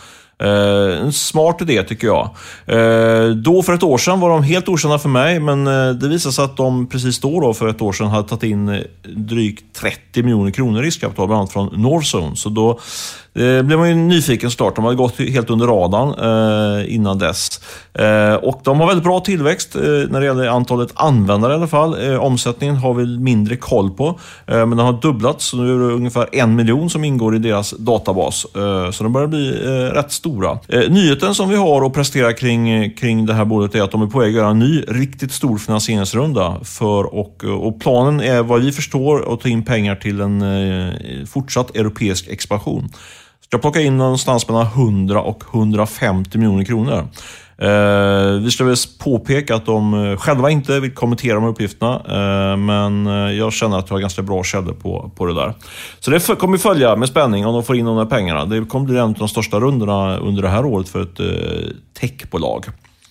Eh, 0.44 1.02
en 1.02 1.14
smart 1.14 1.62
idé 1.62 1.84
tycker 1.84 2.08
jag. 2.08 2.30
Eh, 2.66 3.30
då 3.30 3.64
för 3.64 3.74
ett 3.74 3.84
år 3.84 3.98
sedan 3.98 4.20
var 4.20 4.30
de 4.30 4.44
helt 4.44 4.70
okända 4.70 5.00
för 5.00 5.10
mig, 5.10 5.40
men 5.40 5.68
eh, 5.68 5.90
det 5.90 6.08
visade 6.08 6.34
sig 6.34 6.46
att 6.46 6.58
de 6.58 6.88
precis 6.88 7.20
då, 7.20 7.40
då 7.42 7.54
för 7.54 7.68
ett 7.68 7.82
år 7.82 7.94
sedan 7.94 8.08
hade 8.08 8.28
tagit 8.28 8.44
in 8.44 8.70
eh, 8.70 8.82
drygt 9.04 9.76
30 9.76 10.24
miljoner 10.24 10.52
kronor 10.52 10.84
i 10.84 10.88
riskkapital, 10.88 11.28
bland 11.28 11.40
annat 11.40 11.52
från 11.52 11.82
Northzone. 11.82 12.36
Så 12.36 12.50
då 12.50 12.80
det 13.38 13.64
blev 13.64 13.80
man 13.80 13.90
ju 13.90 13.96
nyfiken 13.96 14.52
såklart. 14.52 14.76
De 14.76 14.84
hade 14.86 14.98
gått 14.98 15.20
helt 15.20 15.50
under 15.50 15.68
radarn 15.68 16.10
eh, 16.10 16.96
innan 16.96 17.18
dess. 17.18 17.62
Eh, 17.94 18.34
och 18.34 18.62
de 18.64 18.80
har 18.80 18.88
väldigt 18.88 19.04
bra 19.04 19.20
tillväxt 19.20 19.76
eh, 19.76 19.82
när 19.82 20.20
det 20.20 20.26
gäller 20.26 20.48
antalet 20.48 20.90
användare 20.96 21.54
i 21.54 21.56
alla 21.56 21.68
fall. 21.68 22.12
Eh, 22.12 22.24
omsättningen 22.24 22.76
har 22.76 22.94
vi 22.94 23.20
mindre 23.20 23.56
koll 23.56 23.92
på, 23.92 24.20
eh, 24.48 24.58
men 24.58 24.70
den 24.70 24.80
har 24.80 25.02
dubblats. 25.02 25.46
Så 25.46 25.58
nu 25.58 25.76
är 25.76 25.80
det 25.80 25.94
ungefär 25.94 26.28
en 26.32 26.56
miljon 26.56 26.90
som 26.90 27.04
ingår 27.04 27.36
i 27.36 27.40
deras 27.40 27.72
databas. 27.72 28.46
Eh, 28.56 28.92
så 28.92 29.04
de 29.04 29.14
börjar 29.14 29.28
bli 29.28 29.66
eh, 29.66 29.94
rätt 29.94 30.12
stora. 30.12 30.60
nyheten 30.90 31.36
som 31.36 31.50
vi 31.50 31.56
har 31.56 31.86
att 31.86 31.94
prestera 31.94 32.34
kring, 32.34 32.92
kring 32.92 33.26
det 33.26 33.34
här 33.34 33.46
bolaget 33.46 33.76
är 33.76 33.82
att 33.82 33.92
de 33.92 34.02
är 34.02 34.08
på 34.08 34.20
väg 34.20 34.30
att 34.30 34.36
göra 34.36 34.50
en 34.50 34.60
ny 34.60 34.84
riktigt 34.88 35.32
stor 35.32 35.58
finansieringsrunda. 35.58 36.58
För, 36.64 37.16
och, 37.16 37.44
och 37.44 37.80
planen 37.80 38.22
är 38.22 38.44
vad 38.44 38.62
vi 38.62 38.72
förstår 38.72 39.34
att 39.34 39.42
ta 39.42 39.50
in 39.50 39.66
pengar 39.66 39.96
till 39.96 40.22
en 40.22 40.44
fortsatt 41.28 41.76
europeisk 41.76 42.28
expansion 42.28 42.90
ska 43.48 43.58
plocka 43.58 43.82
in 43.82 43.98
någonstans 43.98 44.48
mellan 44.48 44.66
100 44.66 45.22
och 45.22 45.44
150 45.54 46.38
miljoner 46.38 46.64
kronor. 46.64 47.08
Eh, 47.62 48.42
vi 48.42 48.52
ska 48.52 48.64
väl 48.64 48.76
påpeka 49.00 49.56
att 49.56 49.66
de 49.66 49.94
eh, 49.94 50.18
själva 50.18 50.50
inte 50.50 50.80
vill 50.80 50.94
kommentera 50.94 51.34
de 51.34 51.44
här 51.44 51.50
uppgifterna, 51.50 51.96
eh, 51.96 52.58
men 52.58 53.08
eh, 53.08 53.14
jag 53.14 53.54
känner 53.54 53.78
att 53.78 53.90
jag 53.90 53.96
har 53.96 54.02
ganska 54.02 54.22
bra 54.22 54.44
källor 54.44 54.74
på, 54.74 55.12
på 55.16 55.26
det 55.26 55.34
där. 55.34 55.54
Så 56.00 56.12
det 56.12 56.40
kommer 56.40 56.58
följa 56.58 56.96
med 56.96 57.10
spänning 57.10 57.46
om 57.46 57.54
de 57.54 57.64
får 57.64 57.76
in 57.76 57.86
de 57.86 57.98
här 57.98 58.06
pengarna. 58.06 58.46
Det 58.46 58.66
kommer 58.66 58.86
bli 58.86 58.98
en 58.98 59.04
av 59.04 59.14
de 59.14 59.28
största 59.28 59.60
rundorna 59.60 60.18
under 60.18 60.42
det 60.42 60.50
här 60.50 60.66
året 60.66 60.90
för 60.90 61.02
ett 61.02 61.20
eh, 61.20 61.28
techbolag. 62.00 62.66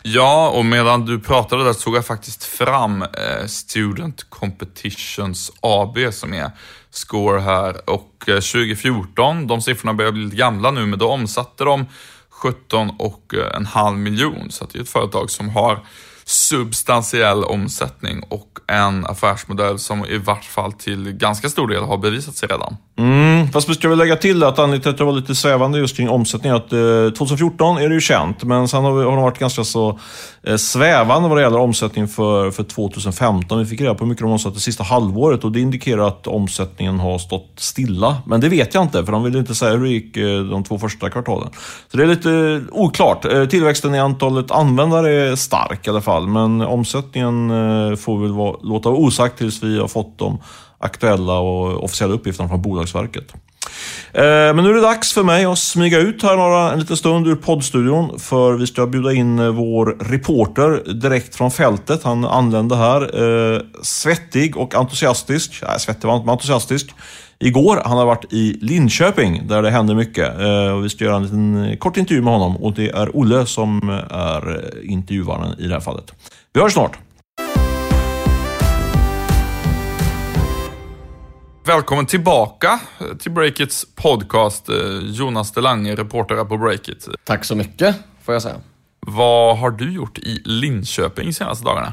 Ja, 0.09 0.49
och 0.49 0.65
medan 0.65 1.07
du 1.07 1.21
pratade 1.21 1.65
där 1.65 1.73
såg 1.73 1.97
jag 1.97 2.07
faktiskt 2.07 2.45
fram 2.45 3.03
eh, 3.03 3.47
Student 3.47 4.31
Competitions 4.31 5.53
AB 5.61 5.99
som 6.11 6.35
är 6.35 6.51
score 6.91 7.41
här 7.41 7.91
och 7.91 8.25
eh, 8.27 8.35
2014, 8.35 9.47
de 9.47 9.63
siffrorna 9.63 9.95
börjar 9.95 10.13
bli 10.13 10.25
lite 10.25 10.37
gamla 10.37 10.71
nu, 10.71 10.87
men 10.87 10.99
då 10.99 11.09
omsatte 11.09 11.65
de 11.65 11.87
17 12.31 12.91
och 12.99 13.35
eh, 13.35 13.57
en 13.57 13.67
halv 13.67 13.99
miljon. 13.99 14.51
Så 14.51 14.67
det 14.73 14.79
är 14.79 14.83
ett 14.83 14.89
företag 14.89 15.31
som 15.31 15.49
har 15.49 15.87
substantiell 16.26 17.45
omsättning 17.45 18.23
och 18.28 18.59
en 18.66 19.06
affärsmodell 19.06 19.78
som 19.78 20.04
i 20.04 20.18
vart 20.18 20.45
fall 20.45 20.73
till 20.73 21.12
ganska 21.12 21.49
stor 21.49 21.68
del 21.68 21.83
har 21.83 21.99
bevisat 21.99 22.37
sig 22.37 22.49
redan. 22.49 22.76
Mm, 22.99 23.52
fast 23.52 23.68
vi 23.68 23.75
ska 23.75 23.88
väl 23.88 23.99
lägga 23.99 24.16
till 24.16 24.42
att 24.42 24.59
anledningen 24.59 24.83
till 24.83 24.90
att 24.90 24.99
jag 24.99 25.06
var 25.06 25.12
lite 25.12 25.35
svävande 25.35 25.78
just 25.78 25.97
kring 25.97 26.09
omsättning 26.09 26.52
att 26.52 26.73
eh, 26.73 26.78
2014 27.18 27.78
är 27.78 27.88
det 27.88 27.95
ju 27.95 28.00
känt, 28.00 28.45
men 28.45 28.68
sen 28.68 28.85
har, 28.85 28.92
vi, 28.92 29.04
har 29.04 29.12
de 29.12 29.23
varit 29.23 29.38
ganska 29.38 29.64
så 29.64 29.99
eh, 30.42 30.56
svävande 30.56 31.28
vad 31.28 31.38
det 31.38 31.42
gäller 31.42 31.59
omsättning 31.59 32.09
för, 32.09 32.50
för 32.50 32.62
2015. 32.62 33.59
Vi 33.59 33.66
fick 33.66 33.80
reda 33.80 33.95
på 33.95 34.04
hur 34.04 34.09
mycket 34.09 34.23
de 34.23 34.33
omsatte 34.33 34.61
sista 34.61 34.85
halvåret 34.85 35.45
och 35.45 35.52
det 35.52 35.61
indikerar 35.61 36.09
att 36.09 36.26
omsättningen 36.26 37.00
har 37.00 37.18
stått 37.18 37.52
stilla. 37.56 38.16
Men 38.26 38.40
det 38.40 38.49
vet 38.49 38.75
jag 38.75 38.83
inte, 38.83 39.04
för 39.04 39.12
de 39.12 39.25
ville 39.25 39.38
inte 39.38 39.54
säga 39.54 39.76
hur 39.76 39.85
det 39.85 39.90
gick 39.90 40.16
eh, 40.16 40.40
de 40.40 40.64
två 40.64 40.78
första 40.78 41.11
kvartalen. 41.11 41.49
Så 41.90 41.97
det 41.97 42.02
är 42.02 42.06
lite 42.06 42.30
eh, 42.30 42.61
oklart. 42.73 43.25
Eh, 43.25 43.45
tillväxten 43.45 43.95
i 43.95 43.99
antalet 43.99 44.50
användare 44.50 45.12
är 45.12 45.37
stark 45.37 45.87
i 45.87 45.90
alla 45.90 46.00
fall, 46.00 46.16
men 46.23 46.61
omsättningen 46.61 47.51
eh, 47.51 47.97
får 47.97 48.19
väl 48.19 48.31
låta 48.69 48.91
vara 48.91 49.01
osagt 49.01 49.39
tills 49.39 49.63
vi 49.63 49.81
har 49.81 49.89
fått 49.89 50.19
de 50.19 50.39
aktuella 50.79 51.39
och 51.39 51.85
officiella 51.85 52.15
uppgifterna 52.15 52.49
från 52.49 52.63
Bolagsverket. 52.63 53.35
Eh, 54.13 54.23
men 54.25 54.57
nu 54.57 54.71
är 54.71 54.75
det 54.75 54.81
dags 54.81 55.13
för 55.13 55.23
mig 55.23 55.45
att 55.45 55.59
smyga 55.59 55.99
ut 55.99 56.23
här 56.23 56.37
några, 56.37 56.73
en 56.73 56.81
liten 56.81 56.97
stund 56.97 57.27
ur 57.27 57.35
poddstudion 57.35 58.19
för 58.19 58.53
vi 58.53 58.67
ska 58.67 58.87
bjuda 58.87 59.13
in 59.13 59.39
eh, 59.39 59.49
vår 59.49 59.87
reporter 60.01 60.93
direkt 60.93 61.35
från 61.35 61.51
fältet. 61.51 62.03
Han 62.03 62.25
anlände 62.25 62.77
här 62.77 63.01
eh, 63.23 63.61
svettig 63.83 64.57
och 64.57 64.75
entusiastisk. 64.75 65.63
Nej, 65.69 65.81
svettig 65.81 66.07
var 66.07 66.11
han 66.11 66.19
inte, 66.19 66.27
men 66.27 66.33
entusiastisk. 66.33 66.91
Igår. 67.38 67.83
Han 67.85 67.99
har 67.99 68.07
varit 68.07 68.33
i 68.33 68.59
Linköping 68.61 69.47
där 69.47 69.62
det 69.62 69.71
händer 69.71 69.95
mycket. 69.95 70.40
Eh, 70.40 70.73
och 70.76 70.85
vi 70.85 70.88
ska 70.88 71.05
göra 71.05 71.16
en 71.16 71.23
liten 71.23 71.76
kort 71.78 71.97
intervju 71.97 72.23
med 72.23 72.33
honom 72.33 72.57
och 72.57 72.75
det 72.75 72.90
är 72.90 73.16
Olle 73.16 73.47
som 73.47 73.88
är 74.11 74.71
intervjuaren 74.85 75.59
i 75.59 75.66
det 75.66 75.75
här 75.75 75.81
fallet. 75.81 76.12
Vi 76.52 76.61
hörs 76.61 76.73
snart. 76.73 76.99
Välkommen 81.66 82.07
tillbaka 82.07 82.81
till 83.19 83.33
Breakits 83.33 83.87
podcast. 83.95 84.69
eh, 84.69 84.75
Jonas 85.02 85.52
Delange, 85.52 85.95
reporter 85.95 86.35
här 86.37 86.45
på 86.45 86.57
Breakit. 86.57 87.09
Tack 87.25 87.45
så 87.45 87.55
mycket, 87.57 87.97
får 88.23 88.35
jag 88.35 88.43
säga. 88.43 88.57
Vad 89.00 89.59
har 89.59 89.71
du 89.71 89.93
gjort 89.93 90.19
i 90.19 90.43
Linköping 90.45 91.26
de 91.26 91.33
senaste 91.33 91.64
dagarna? 91.64 91.93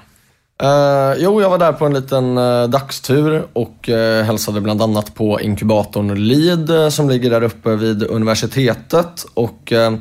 Uh, 0.61 1.13
jo, 1.17 1.41
jag 1.41 1.49
var 1.49 1.57
där 1.57 1.73
på 1.73 1.85
en 1.85 1.93
liten 1.93 2.37
uh, 2.37 2.69
dagstur 2.69 3.47
och 3.53 3.89
uh, 3.89 4.23
hälsade 4.23 4.61
bland 4.61 4.81
annat 4.81 5.15
på 5.15 5.41
inkubatorn 5.41 6.13
LID 6.15 6.69
som 6.89 7.09
ligger 7.09 7.29
där 7.29 7.43
uppe 7.43 7.75
vid 7.75 8.03
universitetet 8.03 9.25
och 9.33 9.71
uh, 9.71 9.97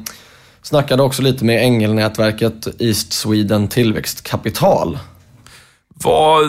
snackade 0.63 1.03
också 1.03 1.23
lite 1.23 1.45
med 1.45 1.63
ängelnätverket 1.63 2.69
East 2.79 3.13
Sweden 3.13 3.69
Tillväxtkapital. 3.69 4.99
Vad 5.89 6.45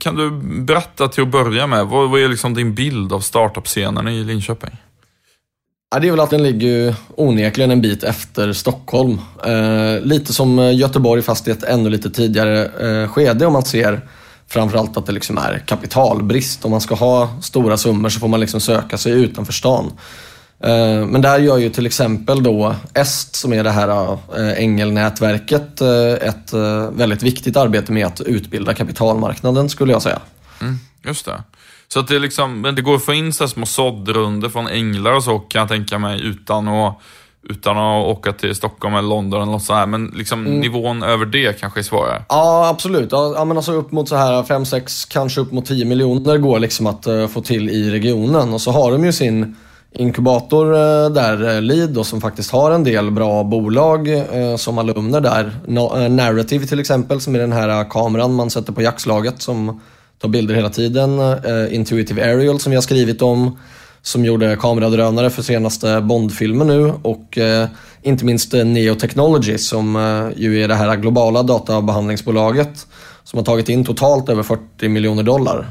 kan 0.00 0.16
du 0.16 0.30
berätta 0.60 1.08
till 1.08 1.22
att 1.22 1.30
börja 1.30 1.66
med? 1.66 1.86
Vad, 1.86 2.10
vad 2.10 2.20
är 2.20 2.28
liksom 2.28 2.54
din 2.54 2.74
bild 2.74 3.12
av 3.12 3.20
startup-scenen 3.20 4.08
i 4.08 4.24
Linköping? 4.24 4.76
Ja, 5.96 6.00
det 6.00 6.08
är 6.08 6.10
väl 6.10 6.20
att 6.20 6.30
den 6.30 6.42
ligger 6.42 6.68
ju 6.68 6.94
onekligen 7.14 7.70
en 7.70 7.80
bit 7.80 8.04
efter 8.04 8.52
Stockholm. 8.52 9.20
Eh, 9.44 10.00
lite 10.00 10.32
som 10.32 10.72
Göteborg 10.74 11.22
fast 11.22 11.48
i 11.48 11.50
ett 11.50 11.62
ännu 11.62 11.90
lite 11.90 12.10
tidigare 12.10 12.64
eh, 12.64 13.08
skede 13.08 13.46
om 13.46 13.52
man 13.52 13.64
ser 13.64 14.00
framförallt 14.48 14.96
att 14.96 15.06
det 15.06 15.12
liksom 15.12 15.38
är 15.38 15.58
kapitalbrist. 15.58 16.64
Om 16.64 16.70
man 16.70 16.80
ska 16.80 16.94
ha 16.94 17.28
stora 17.42 17.76
summor 17.76 18.08
så 18.08 18.20
får 18.20 18.28
man 18.28 18.40
liksom 18.40 18.60
söka 18.60 18.98
sig 18.98 19.12
utanför 19.12 19.52
stan. 19.52 19.92
Eh, 20.60 21.06
men 21.06 21.22
där 21.22 21.38
gör 21.38 21.58
ju 21.58 21.70
till 21.70 21.86
exempel 21.86 22.42
då 22.42 22.74
EST, 22.94 23.36
som 23.36 23.52
är 23.52 23.64
det 23.64 23.70
här 23.70 24.12
eh, 24.12 24.62
ängelnätverket, 24.62 25.80
eh, 25.80 26.28
ett 26.28 26.52
eh, 26.52 26.90
väldigt 26.90 27.22
viktigt 27.22 27.56
arbete 27.56 27.92
med 27.92 28.06
att 28.06 28.20
utbilda 28.20 28.74
kapitalmarknaden 28.74 29.68
skulle 29.68 29.92
jag 29.92 30.02
säga. 30.02 30.20
Mm, 30.60 30.78
just 31.04 31.24
det. 31.24 31.42
Så 31.88 32.00
att 32.00 32.08
det, 32.08 32.18
liksom, 32.18 32.72
det 32.76 32.82
går 32.82 32.94
att 32.94 33.04
få 33.04 33.14
in 33.14 33.32
så 33.32 33.48
små 33.48 33.66
såddrunder 33.66 34.48
från 34.48 34.68
änglar 34.68 35.12
och 35.12 35.24
så 35.24 35.38
kan 35.38 35.60
jag 35.60 35.68
tänka 35.68 35.98
mig 35.98 36.22
utan 36.22 36.68
att, 36.68 37.00
utan 37.48 37.78
att 37.78 38.06
åka 38.06 38.32
till 38.32 38.54
Stockholm 38.54 38.94
eller 38.94 39.08
London 39.08 39.42
eller 39.42 39.52
något 39.52 39.62
sånt 39.62 39.78
här. 39.78 39.86
Men 39.86 40.06
liksom 40.06 40.44
nivån 40.44 41.02
över 41.02 41.26
det 41.26 41.60
kanske 41.60 41.80
är 41.80 41.84
svårare. 41.84 42.22
Ja, 42.28 42.68
absolut. 42.68 43.12
Ja, 43.12 43.44
men 43.44 43.56
alltså 43.56 43.72
upp 43.72 43.92
mot 43.92 44.08
så 44.08 44.16
här 44.16 44.42
5, 44.42 44.66
6, 44.66 45.04
kanske 45.04 45.40
upp 45.40 45.52
mot 45.52 45.66
10 45.66 45.84
miljoner 45.84 46.38
går 46.38 46.58
liksom 46.58 46.86
att 46.86 47.06
eh, 47.06 47.26
få 47.26 47.40
till 47.40 47.70
i 47.70 47.90
regionen. 47.90 48.52
Och 48.52 48.60
så 48.60 48.70
har 48.70 48.92
de 48.92 49.04
ju 49.04 49.12
sin 49.12 49.56
inkubator 49.92 50.74
eh, 50.74 51.10
där, 51.10 51.56
eh, 51.56 51.62
Lead, 51.62 51.90
då, 51.90 52.04
som 52.04 52.20
faktiskt 52.20 52.50
har 52.50 52.70
en 52.70 52.84
del 52.84 53.10
bra 53.10 53.44
bolag 53.44 54.08
som 54.56 54.78
alumner 54.78 55.20
där. 55.20 55.56
No, 55.66 56.08
Narrative 56.08 56.66
till 56.66 56.80
exempel, 56.80 57.20
som 57.20 57.34
är 57.34 57.38
den 57.38 57.52
här 57.52 57.90
kameran 57.90 58.34
man 58.34 58.50
sätter 58.50 58.72
på 58.72 58.82
jaktslaget 58.82 59.42
som 59.42 59.80
tar 60.18 60.28
bilder 60.28 60.54
hela 60.54 60.70
tiden. 60.70 61.18
Eh, 61.18 61.74
Intuitive 61.74 62.22
Aerial 62.22 62.60
som 62.60 62.70
vi 62.70 62.76
har 62.76 62.82
skrivit 62.82 63.22
om, 63.22 63.58
som 64.02 64.24
gjorde 64.24 64.56
kameradrönare 64.56 65.30
för 65.30 65.42
senaste 65.42 66.00
Bond-filmen 66.00 66.66
nu. 66.66 66.92
Och 67.02 67.38
eh, 67.38 67.68
inte 68.02 68.24
minst 68.24 68.54
eh, 68.54 68.64
Neo 68.64 68.94
Technology 68.94 69.58
som 69.58 69.96
eh, 69.96 70.42
ju 70.42 70.62
är 70.62 70.68
det 70.68 70.74
här 70.74 70.96
globala 70.96 71.42
databehandlingsbolaget 71.42 72.86
som 73.24 73.36
har 73.36 73.44
tagit 73.44 73.68
in 73.68 73.84
totalt 73.84 74.28
över 74.28 74.42
40 74.42 74.88
miljoner 74.88 75.22
dollar. 75.22 75.66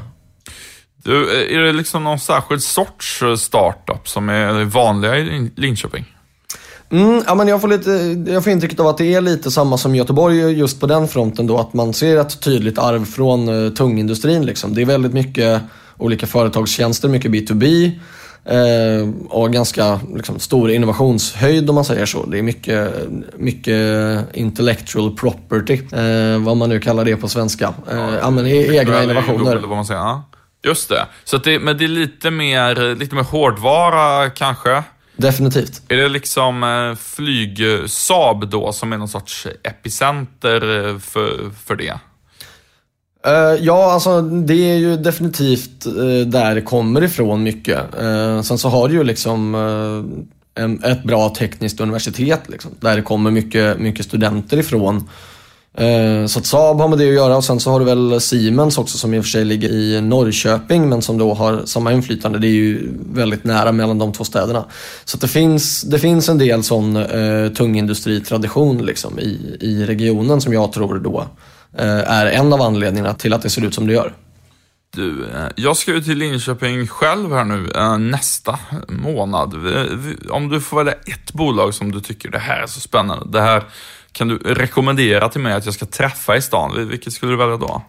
Du, 1.04 1.46
eh, 1.50 1.56
är 1.56 1.62
det 1.62 1.72
liksom 1.72 2.04
någon 2.04 2.18
särskild 2.18 2.62
sorts 2.62 3.22
eh, 3.22 3.34
startup 3.34 4.08
som 4.08 4.28
är 4.28 4.64
vanliga 4.64 5.16
i 5.16 5.50
Linköping? 5.56 6.15
Mm, 6.90 7.22
ja, 7.26 7.34
men 7.34 7.48
jag, 7.48 7.60
får 7.60 7.68
lite, 7.68 7.90
jag 8.32 8.44
får 8.44 8.52
intrycket 8.52 8.80
av 8.80 8.86
att 8.86 8.98
det 8.98 9.14
är 9.14 9.20
lite 9.20 9.50
samma 9.50 9.78
som 9.78 9.94
Göteborg 9.94 10.36
just 10.36 10.80
på 10.80 10.86
den 10.86 11.08
fronten 11.08 11.46
då. 11.46 11.58
Att 11.58 11.74
man 11.74 11.92
ser 11.92 12.16
ett 12.16 12.40
tydligt 12.40 12.78
arv 12.78 13.04
från 13.04 13.48
uh, 13.48 13.72
tungindustrin. 13.72 14.46
Liksom. 14.46 14.74
Det 14.74 14.82
är 14.82 14.86
väldigt 14.86 15.12
mycket 15.12 15.62
olika 15.98 16.26
företagstjänster, 16.26 17.08
mycket 17.08 17.30
B2B. 17.30 17.92
Eh, 18.48 19.08
och 19.28 19.52
ganska 19.52 20.00
liksom, 20.14 20.38
stor 20.38 20.70
innovationshöjd 20.70 21.68
om 21.68 21.74
man 21.74 21.84
säger 21.84 22.06
så. 22.06 22.26
Det 22.26 22.38
är 22.38 22.42
mycket, 22.42 22.92
mycket 23.36 23.76
intellectual 24.32 25.16
property, 25.16 25.74
eh, 25.74 26.38
vad 26.38 26.56
man 26.56 26.68
nu 26.68 26.80
kallar 26.80 27.04
det 27.04 27.16
på 27.16 27.28
svenska. 27.28 27.74
Eh, 27.90 28.14
ja, 28.20 28.30
men 28.30 28.46
e- 28.46 28.76
egna 28.76 29.02
innovationer. 29.02 29.50
Eller 29.50 29.66
vad 29.66 29.76
man 29.76 29.86
säger. 29.86 30.00
Ja. 30.00 30.30
Just 30.64 30.88
det. 30.88 31.06
Så 31.24 31.36
det, 31.36 31.58
men 31.58 31.78
det 31.78 31.84
är 31.84 31.88
lite 31.88 32.30
mer, 32.30 32.94
lite 32.94 33.14
mer 33.14 33.22
hårdvara 33.22 34.30
kanske? 34.30 34.82
Definitivt. 35.16 35.82
Är 35.88 35.96
det 35.96 36.08
liksom 36.08 36.62
eh, 36.62 36.96
flyg-Saab 36.96 38.50
då 38.50 38.72
som 38.72 38.92
är 38.92 38.98
någon 38.98 39.08
sorts 39.08 39.46
epicenter 39.62 40.88
eh, 40.88 40.98
för, 40.98 41.50
för 41.64 41.76
det? 41.76 41.98
Eh, 43.26 43.64
ja, 43.64 43.92
alltså 43.92 44.22
det 44.22 44.70
är 44.70 44.76
ju 44.76 44.96
definitivt 44.96 45.84
där 46.26 46.54
det 46.54 46.62
kommer 46.62 47.04
ifrån 47.04 47.42
mycket. 47.42 47.80
Sen 48.44 48.58
så 48.58 48.68
har 48.68 48.88
du 48.88 48.94
ju 48.94 49.04
liksom 49.04 49.54
ett 50.84 51.04
bra 51.04 51.28
tekniskt 51.28 51.80
universitet 51.80 52.40
liksom, 52.46 52.70
där 52.80 52.96
det 52.96 53.02
kommer 53.02 53.30
mycket, 53.30 53.78
mycket 53.78 54.06
studenter 54.06 54.56
ifrån. 54.56 55.08
Eh, 55.76 56.26
så 56.26 56.38
att 56.38 56.46
Saab 56.46 56.80
har 56.80 56.88
med 56.88 56.98
det 56.98 57.08
att 57.08 57.14
göra 57.14 57.36
och 57.36 57.44
sen 57.44 57.60
så 57.60 57.70
har 57.70 57.80
du 57.80 57.86
väl 57.86 58.20
Siemens 58.20 58.78
också 58.78 58.98
som 58.98 59.14
i 59.14 59.18
och 59.18 59.24
för 59.24 59.30
sig 59.30 59.44
ligger 59.44 59.68
i 59.68 60.00
Norrköping 60.00 60.88
men 60.88 61.02
som 61.02 61.18
då 61.18 61.34
har 61.34 61.62
samma 61.64 61.92
inflytande. 61.92 62.38
Det 62.38 62.46
är 62.46 62.50
ju 62.50 62.88
väldigt 63.12 63.44
nära 63.44 63.72
mellan 63.72 63.98
de 63.98 64.12
två 64.12 64.24
städerna. 64.24 64.64
Så 65.04 65.16
att 65.16 65.20
det, 65.20 65.28
finns, 65.28 65.82
det 65.82 65.98
finns 65.98 66.28
en 66.28 66.38
del 66.38 66.62
sån 66.62 66.96
eh, 66.96 67.48
tungindustritradition 67.48 68.86
liksom, 68.86 69.18
i, 69.18 69.56
i 69.60 69.86
regionen 69.86 70.40
som 70.40 70.52
jag 70.52 70.72
tror 70.72 70.98
då 70.98 71.26
eh, 71.78 72.10
är 72.10 72.26
en 72.26 72.52
av 72.52 72.62
anledningarna 72.62 73.14
till 73.14 73.32
att 73.32 73.42
det 73.42 73.50
ser 73.50 73.64
ut 73.64 73.74
som 73.74 73.86
det 73.86 73.92
gör. 73.92 74.12
Du, 74.90 75.24
eh, 75.24 75.46
jag 75.56 75.76
ska 75.76 75.92
ju 75.94 76.00
till 76.00 76.18
Linköping 76.18 76.86
själv 76.86 77.32
här 77.32 77.44
nu 77.44 77.70
eh, 77.74 77.98
nästa 77.98 78.58
månad. 78.88 79.54
Om 80.30 80.48
du 80.48 80.60
får 80.60 80.76
välja 80.76 80.92
ett 80.92 81.32
bolag 81.32 81.74
som 81.74 81.92
du 81.92 82.00
tycker 82.00 82.30
det 82.30 82.38
här 82.38 82.62
är 82.62 82.66
så 82.66 82.80
spännande. 82.80 83.38
Det 83.38 83.40
här 83.40 83.62
kan 84.16 84.28
du 84.28 84.38
rekommendera 84.38 85.28
till 85.28 85.40
mig 85.40 85.52
att 85.52 85.64
jag 85.64 85.74
ska 85.74 85.86
träffa 85.86 86.36
i 86.36 86.42
stan. 86.42 86.88
Vilket 86.88 87.12
skulle 87.12 87.32
du 87.32 87.36
välja 87.36 87.56
då? 87.56 87.82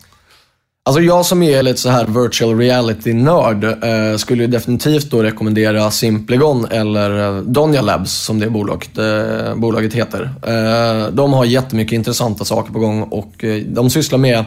Alltså 0.86 1.01
jag 1.01 1.25
som 1.25 1.43
är 1.43 1.63
lite 1.63 1.79
så 1.79 1.89
här 1.89 2.05
virtual 2.05 2.57
reality-nörd 2.57 3.63
eh, 3.63 4.17
skulle 4.17 4.43
ju 4.43 4.48
definitivt 4.48 5.12
då 5.12 5.24
rekommendera 5.24 5.91
Simplegon 5.91 6.65
eller 6.65 7.38
eh, 7.38 7.41
Donja 7.41 7.81
Labs 7.81 8.12
som 8.12 8.39
det 8.39 8.50
bolaget, 8.50 8.98
eh, 8.98 9.55
bolaget 9.55 9.93
heter. 9.93 10.34
Eh, 10.48 11.13
de 11.13 11.34
har 11.34 11.46
jättemycket 11.46 11.93
intressanta 11.93 12.46
saker 12.46 12.74
på 12.74 12.79
gång 12.79 13.01
och 13.03 13.43
eh, 13.43 13.62
de 13.62 13.89
sysslar 13.89 14.19
med 14.19 14.46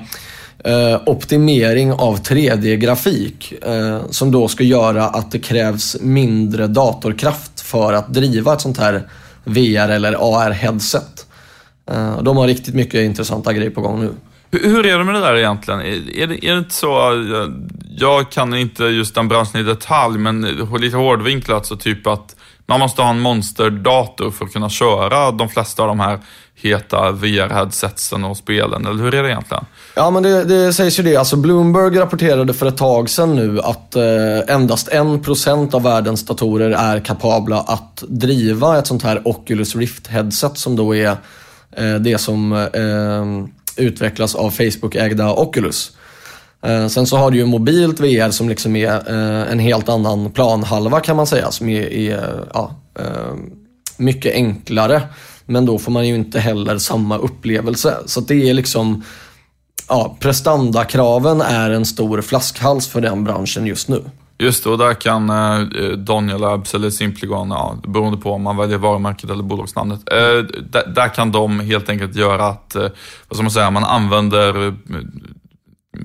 eh, 0.65 1.01
optimering 1.07 1.93
av 1.93 2.21
3D-grafik 2.21 3.53
eh, 3.63 4.01
som 4.11 4.31
då 4.31 4.49
ska 4.49 4.65
göra 4.65 5.05
att 5.05 5.33
det 5.33 5.39
krävs 5.39 5.97
mindre 6.01 6.67
datorkraft 6.67 7.61
för 7.61 7.93
att 7.93 8.15
driva 8.15 8.53
ett 8.53 8.61
sånt 8.61 8.79
här 8.79 9.09
VR 9.45 9.89
eller 9.89 10.13
AR-headset. 10.13 11.27
Eh, 11.91 12.23
de 12.23 12.37
har 12.37 12.47
riktigt 12.47 12.75
mycket 12.75 13.01
intressanta 13.01 13.53
grejer 13.53 13.71
på 13.71 13.81
gång 13.81 14.01
nu. 14.01 14.15
Hur, 14.53 14.87
är 14.87 14.99
det 14.99 15.05
med 15.05 15.15
det 15.15 15.21
där 15.21 15.37
egentligen? 15.37 15.81
Är, 15.81 16.27
det, 16.27 16.47
är 16.47 16.53
det 16.53 16.59
inte 16.59 16.75
så, 16.75 16.87
jag, 16.87 17.53
jag 17.97 18.31
kan 18.31 18.55
inte 18.55 18.85
just 18.85 19.15
den 19.15 19.29
branschen 19.29 19.61
i 19.61 19.63
detalj, 19.63 20.19
men 20.19 20.43
lite 20.79 20.97
hårdvinklat 20.97 21.67
så 21.67 21.77
typ 21.77 22.07
att 22.07 22.37
man 22.67 22.81
måste 22.81 23.03
ha 23.03 23.11
en 23.11 23.21
monsterdator 23.21 24.31
för 24.31 24.45
att 24.45 24.53
kunna 24.53 24.69
köra 24.69 25.31
de 25.31 25.49
flesta 25.49 25.83
av 25.83 25.89
de 25.89 26.01
här 26.01 26.19
heta 26.55 27.13
VR-headsetsen 27.13 28.25
och 28.25 28.37
spelen, 28.37 28.87
eller 28.87 29.03
hur 29.03 29.15
är 29.15 29.23
det 29.23 29.29
egentligen? 29.29 29.65
Ja, 29.97 30.11
men 30.11 30.23
det, 30.23 30.45
det 30.45 30.73
sägs 30.73 30.99
ju 30.99 31.03
det. 31.03 31.17
Alltså 31.17 31.37
Bloomberg 31.37 31.99
rapporterade 31.99 32.55
för 32.55 32.67
ett 32.67 32.77
tag 32.77 33.11
sedan 33.11 33.37
nu 33.37 33.61
att 33.61 33.97
eh, 33.97 34.55
endast 34.55 34.89
1% 34.89 35.75
av 35.75 35.83
världens 35.83 36.27
datorer 36.27 36.71
är 36.71 37.01
kapabla 37.01 37.61
att 37.61 38.05
driva 38.09 38.79
ett 38.79 38.87
sånt 38.87 39.03
här 39.03 39.29
Oculus 39.29 39.77
Rift-headset 39.77 40.55
som 40.55 40.77
då 40.77 40.95
är 40.95 41.07
eh, 41.11 41.17
Eh, 41.77 41.95
det 41.95 42.19
som 42.19 42.53
eh, 42.53 43.85
utvecklas 43.85 44.35
av 44.35 44.51
Facebook-ägda 44.51 45.33
Oculus. 45.33 45.93
Eh, 46.63 46.87
sen 46.87 47.07
så 47.07 47.17
har 47.17 47.31
du 47.31 47.39
ju 47.39 47.47
mobilt 47.47 48.01
VR 48.01 48.31
som 48.31 48.49
liksom 48.49 48.77
är 48.77 49.11
en 49.51 49.59
helt 49.59 49.89
annan 49.89 50.31
planhalva 50.31 51.01
kan 51.01 51.17
man 51.17 51.27
säga, 51.27 51.51
som 51.51 51.69
är, 51.69 51.93
är 51.93 52.45
ja, 52.55 52.75
mycket 53.97 54.35
enklare. 54.35 55.03
Men 55.47 55.67
då 55.67 55.79
får 55.79 55.93
man 55.93 56.09
ju 56.09 56.15
inte 56.15 56.41
heller 56.41 56.79
samma 56.79 57.19
upplevelse. 57.19 57.97
Så 58.07 58.21
det 58.21 58.51
är 58.51 58.55
liksom, 58.55 59.05
ja, 59.89 60.17
prestandakraven 60.21 61.41
är 61.41 61.71
en 61.71 61.87
stor 61.87 62.21
flaskhals 62.21 62.87
för 62.87 63.01
den 63.01 63.25
branschen 63.25 63.67
just 63.67 63.89
nu. 63.89 64.03
Just 64.41 64.65
det, 64.65 64.71
och 64.71 64.79
där 64.79 64.95
kan 64.95 65.31
eh, 65.31 65.89
Donja 65.97 66.39
Labs 66.39 66.75
eller 66.75 66.91
Simpligon, 66.91 67.51
ja, 67.51 67.77
beroende 67.89 68.19
på 68.19 68.33
om 68.33 68.43
man 68.43 68.57
väljer 68.57 68.79
varumärket 68.79 69.31
eller 69.31 69.43
bolagsnamnet, 69.43 70.01
eh, 70.13 70.19
där, 70.71 70.93
där, 70.95 71.15
kan 71.15 71.33
de 71.33 71.61
helt 71.61 71.89
enkelt 71.89 72.15
göra 72.15 72.47
att, 72.47 72.75
eh, 72.75 72.83
vad 73.29 73.37
ska 73.37 73.43
man 73.43 73.51
säga, 73.51 73.71
man 73.71 73.85
använder 73.85 74.67
eh, 74.67 74.73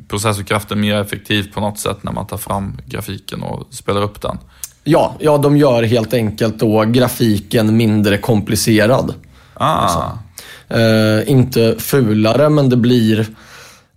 processorkraften 0.08 0.82
mer 0.82 0.96
effektivt 0.96 1.54
på 1.54 1.62
något 1.62 1.80
sätt 1.80 1.98
när 2.02 2.12
man 2.12 2.28
tar 2.28 2.38
fram 2.38 2.78
grafiken 2.86 3.44
och 3.44 3.74
spelar 3.74 4.02
upp 4.02 4.22
den. 4.22 4.38
Ja, 4.84 5.16
ja 5.20 5.38
de 5.38 5.58
gör 5.58 5.84
helt 5.84 6.14
enkelt 6.14 6.60
då 6.60 6.84
grafiken 6.84 7.78
mindre 7.78 8.18
komplicerad. 8.18 9.14
Ah. 9.54 9.66
Alltså. 9.66 10.20
Inte 11.32 11.76
fulare, 11.80 12.50
men 12.50 12.70
det 12.70 12.78
blir, 12.78 13.28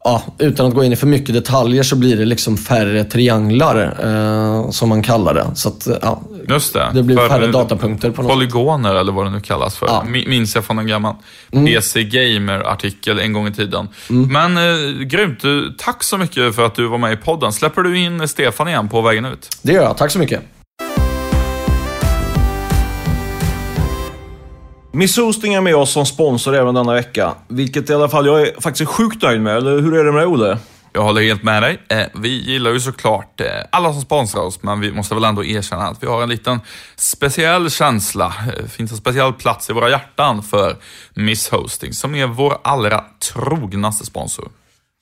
ja, 0.09 0.23
utan 0.38 0.67
att 0.67 0.75
gå 0.75 0.85
in 0.85 0.93
i 0.93 0.97
för 0.97 1.07
mycket 1.07 1.35
detaljer, 1.35 1.83
så 1.83 1.97
blir 1.97 2.17
det 2.17 2.25
liksom 2.25 2.57
färre 2.57 3.05
trianglar, 3.05 3.97
eh, 4.05 4.71
som 4.71 4.88
man 4.88 5.03
kallar 5.03 5.35
det. 5.35 5.47
Så 5.55 5.69
att, 5.69 5.88
ja, 6.03 6.23
Just 6.49 6.73
det. 6.75 6.91
det 6.95 7.03
blir 7.03 7.17
För- 7.17 7.29
färre 7.29 7.47
datapunkter 7.47 8.11
på 8.11 8.23
något 8.23 8.33
Polygoner 8.33 8.95
eller 8.95 9.12
vad 9.12 9.27
det 9.27 9.31
nu 9.31 9.41
kallas 9.41 9.77
för. 9.77 9.87
Ja. 9.87 10.05
Mi- 10.07 10.29
Minns 10.29 10.55
jag 10.55 10.65
från 10.65 10.79
en 10.79 10.87
gammal 10.87 11.15
Mm. 11.53 11.67
PC 11.67 12.03
Gamer-artikel 12.05 13.19
en 13.19 13.33
gång 13.33 13.47
i 13.49 13.53
tiden. 13.53 13.88
Men 14.09 14.57
eh, 14.57 15.03
grymt. 15.07 15.41
Du, 15.43 15.75
Tack 15.79 16.03
så 16.03 16.19
mycket 16.19 16.55
för 16.55 16.67
att 16.67 16.75
du 16.75 16.87
var 16.88 16.99
med 16.99 17.12
i 17.12 17.17
podden. 17.17 17.53
Släpper 17.53 17.83
du 17.83 17.99
in 17.99 18.29
Stefan 18.29 18.69
igen 18.69 18.88
på 18.88 19.00
vägen 19.00 19.25
ut? 19.25 19.49
Det 19.62 19.73
gör 19.73 19.83
jag. 19.83 19.97
Tack 19.97 20.11
så 20.11 20.19
mycket. 20.19 20.41
Miss 24.99 25.17
Hosting 25.17 25.55
är 25.55 25.61
med 25.61 25.76
oss 25.76 25.93
som 25.93 26.07
sponsor 26.07 26.55
även 26.55 26.75
denna 26.75 26.95
vecka. 26.95 27.35
Vilket 27.49 27.90
i 27.90 27.95
alla 27.95 28.09
fall 28.09 28.26
jag 28.26 28.43
är 28.43 28.61
faktiskt 28.61 28.90
sjukt 28.90 29.23
nöjd 29.23 29.40
med. 29.40 29.57
Eller 29.57 29.81
hur 29.81 29.95
är 29.95 30.05
det 30.05 30.12
med 30.12 30.21
dig 30.21 30.26
Olle? 30.26 30.59
Jag 30.93 31.02
håller 31.02 31.23
helt 31.23 31.43
med 31.43 31.62
dig. 31.62 31.78
Eh, 31.88 32.07
vi 32.14 32.28
gillar 32.28 32.71
ju 32.71 32.81
såklart 32.81 33.40
eh, 33.40 33.47
alla 33.73 33.93
som 33.93 34.02
sponsrar 34.02 34.43
oss, 34.43 34.62
men 34.62 34.81
vi 34.81 34.93
måste 34.93 35.14
väl 35.14 35.25
ändå 35.25 35.45
erkänna 35.45 35.83
att 35.83 36.02
vi 36.02 36.07
har 36.07 36.23
en 36.23 36.28
liten 36.28 36.61
speciell 36.97 37.71
känsla. 37.71 38.26
Eh, 38.26 38.62
det 38.62 38.69
finns 38.69 38.90
en 38.90 38.99
speciell 38.99 39.33
plats 39.33 39.71
i 39.71 39.73
våra 39.73 39.90
hjärtan 39.90 40.43
för 40.43 40.76
Miss 41.14 41.49
Hosting, 41.49 41.93
som 41.93 42.14
är 42.14 42.26
vår 42.26 42.59
allra 42.62 43.05
trognaste 43.33 44.07
sponsor. 44.07 44.49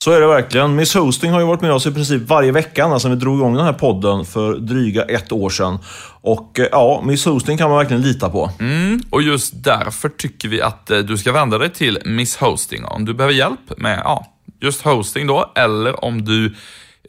Så 0.03 0.11
är 0.11 0.21
det 0.21 0.27
verkligen. 0.27 0.75
Miss 0.75 0.95
Hosting 0.95 1.31
har 1.31 1.39
ju 1.39 1.45
varit 1.45 1.61
med 1.61 1.71
oss 1.71 1.85
i 1.85 1.91
princip 1.91 2.21
varje 2.21 2.51
vecka 2.51 2.99
sedan 2.99 3.11
vi 3.11 3.17
drog 3.17 3.37
igång 3.37 3.55
den 3.55 3.65
här 3.65 3.73
podden 3.73 4.25
för 4.25 4.55
dryga 4.55 5.03
ett 5.03 5.31
år 5.31 5.49
sedan. 5.49 5.79
Och 6.21 6.59
eh, 6.59 6.67
ja, 6.71 7.01
Miss 7.05 7.25
Hosting 7.25 7.57
kan 7.57 7.69
man 7.69 7.77
verkligen 7.77 8.01
lita 8.01 8.29
på. 8.29 8.51
Mm, 8.59 9.01
och 9.09 9.21
just 9.21 9.63
därför 9.63 10.09
tycker 10.09 10.49
vi 10.49 10.61
att 10.61 10.91
eh, 10.91 10.97
du 10.99 11.17
ska 11.17 11.31
vända 11.31 11.57
dig 11.57 11.73
till 11.73 11.99
Miss 12.05 12.37
Hosting 12.37 12.85
om 12.85 13.05
du 13.05 13.13
behöver 13.13 13.33
hjälp 13.33 13.59
med 13.77 14.01
ja, 14.03 14.25
just 14.61 14.81
hosting 14.81 15.27
då, 15.27 15.51
eller 15.55 16.03
om 16.03 16.25
du 16.25 16.45
är 16.45 16.53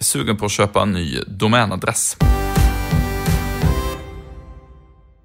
sugen 0.05 0.37
på 0.37 0.45
att 0.45 0.53
köpa 0.53 0.83
en 0.83 0.93
ny 0.93 1.21
domänadress. 1.27 2.17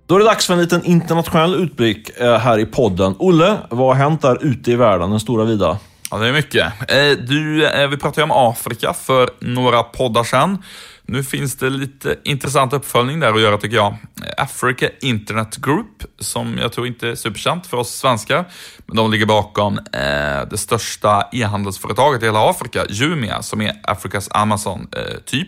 Då 0.08 0.16
är 0.16 0.20
det 0.20 0.26
dags 0.26 0.48
för 0.48 0.54
en 0.54 0.60
liten 0.60 0.86
internationell 0.86 1.56
utblick 1.56 2.10
eh, 2.20 2.38
här 2.38 2.60
i 2.60 2.66
podden. 2.66 3.16
Olle, 3.20 3.58
vad 3.70 3.88
har 3.88 3.96
hänt 3.96 4.22
där 4.22 4.46
ute 4.46 4.72
i 4.72 4.76
världen, 4.76 5.10
den 5.10 5.20
stora 5.20 5.46
vida? 5.46 5.78
Ja, 6.14 6.20
det 6.20 6.28
är 6.28 6.34
mycket. 6.34 6.92
Eh, 6.92 7.26
du, 7.28 7.66
eh, 7.68 7.88
vi 7.88 7.98
pratade 7.98 8.22
ju 8.22 8.24
om 8.24 8.52
Afrika 8.52 8.94
för 8.94 9.30
några 9.40 9.84
poddar 9.84 10.24
sedan. 10.24 10.64
Nu 11.06 11.24
finns 11.24 11.58
det 11.58 11.70
lite 11.70 12.16
intressant 12.24 12.74
uppföljning 12.74 13.20
där 13.20 13.34
att 13.34 13.42
göra 13.42 13.58
tycker 13.58 13.76
jag. 13.76 13.88
Eh, 13.92 14.44
Africa 14.44 14.90
Internet 15.02 15.56
Group, 15.58 16.04
som 16.20 16.58
jag 16.58 16.72
tror 16.72 16.88
inte 16.88 17.08
är 17.08 17.16
superkänt 17.16 17.68
för 17.68 17.78
oss 17.78 17.90
svenskar, 17.90 18.46
men 18.86 18.96
de 18.96 19.12
ligger 19.12 19.26
bakom 19.26 19.78
eh, 19.78 20.50
det 20.50 20.58
största 20.58 21.30
e-handelsföretaget 21.32 22.22
i 22.24 22.26
hela 22.26 22.50
Afrika, 22.50 22.86
Jumia, 22.90 23.42
som 23.42 23.62
är 23.62 23.74
Afrikas 23.84 24.30
Amazon 24.32 24.88
eh, 24.92 25.20
typ. 25.26 25.48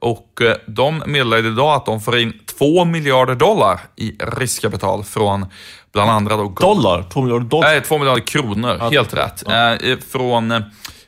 Och 0.00 0.42
eh, 0.42 0.56
de 0.66 1.02
meddelade 1.06 1.48
idag 1.48 1.74
att 1.74 1.86
de 1.86 2.00
får 2.00 2.18
in 2.18 2.32
2 2.58 2.84
miljarder 2.84 3.34
dollar 3.34 3.80
i 3.96 4.16
riskkapital 4.18 5.04
från 5.04 5.46
bland 5.92 6.10
andra 6.10 6.36
då 6.36 6.48
Dollar? 6.48 7.04
Två 7.12 7.22
miljarder 7.22 7.46
dollar? 7.46 7.68
Nej, 7.68 7.82
2 7.82 7.98
miljarder 7.98 8.22
kronor. 8.22 8.90
Helt 8.90 9.14
rätt. 9.14 9.48
Eh, 9.48 9.98
från 10.10 10.62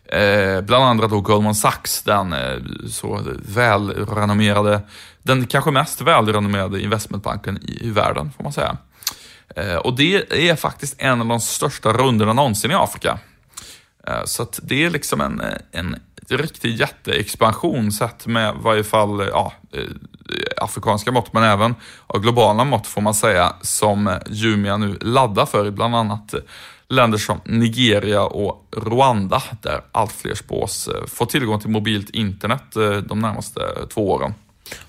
eh, 0.08 0.60
bland 0.60 0.84
andra 0.84 1.06
då 1.06 1.20
Goldman 1.20 1.54
Sachs, 1.54 2.02
den 2.02 2.32
eh, 2.32 2.56
så 2.90 3.20
välrenommerade, 3.48 4.80
den 5.22 5.46
kanske 5.46 5.70
mest 5.70 6.00
välrenommerade 6.00 6.80
investmentbanken 6.82 7.58
i, 7.62 7.86
i 7.86 7.90
världen, 7.90 8.32
får 8.36 8.42
man 8.42 8.52
säga. 8.52 8.76
Eh, 9.56 9.76
och 9.76 9.96
det 9.96 10.48
är 10.50 10.56
faktiskt 10.56 10.94
en 10.98 11.20
av 11.20 11.26
de 11.26 11.40
största 11.40 11.92
rundorna 11.92 12.32
någonsin 12.32 12.70
i 12.70 12.74
Afrika. 12.74 13.18
Eh, 14.06 14.24
Så 14.24 14.42
att 14.42 14.60
det 14.62 14.84
är 14.84 14.90
liksom 14.90 15.20
en, 15.20 15.40
eh, 15.40 15.56
en 15.72 15.96
riktig 16.28 16.76
jätteexpansion 16.76 17.92
sett 17.92 18.26
med 18.26 18.54
i 18.54 18.58
varje 18.60 18.84
fall 18.84 19.20
eh, 19.20 19.26
ja, 19.26 19.52
eh, 19.72 19.82
afrikanska 20.56 21.12
mått, 21.12 21.32
men 21.32 21.42
även 21.42 21.74
globala 22.14 22.64
mått 22.64 22.86
får 22.86 23.00
man 23.00 23.14
säga, 23.14 23.52
som 23.62 24.06
eh, 24.08 24.16
Jumia 24.26 24.76
nu 24.76 24.98
laddar 25.00 25.46
för 25.46 25.70
bland 25.70 25.96
annat 25.96 26.34
länder 26.88 27.18
som 27.18 27.40
Nigeria 27.44 28.22
och 28.22 28.66
Rwanda, 28.77 29.42
där 29.62 29.81
allt 29.92 30.12
fler 30.12 30.35
spås 30.35 30.88
eh, 30.88 31.07
få 31.07 31.27
tillgång 31.27 31.61
till 31.61 31.70
mobilt 31.70 32.11
internet 32.11 32.77
eh, 32.77 32.96
de 32.96 33.18
närmaste 33.18 33.61
två 33.88 34.11
åren. 34.11 34.35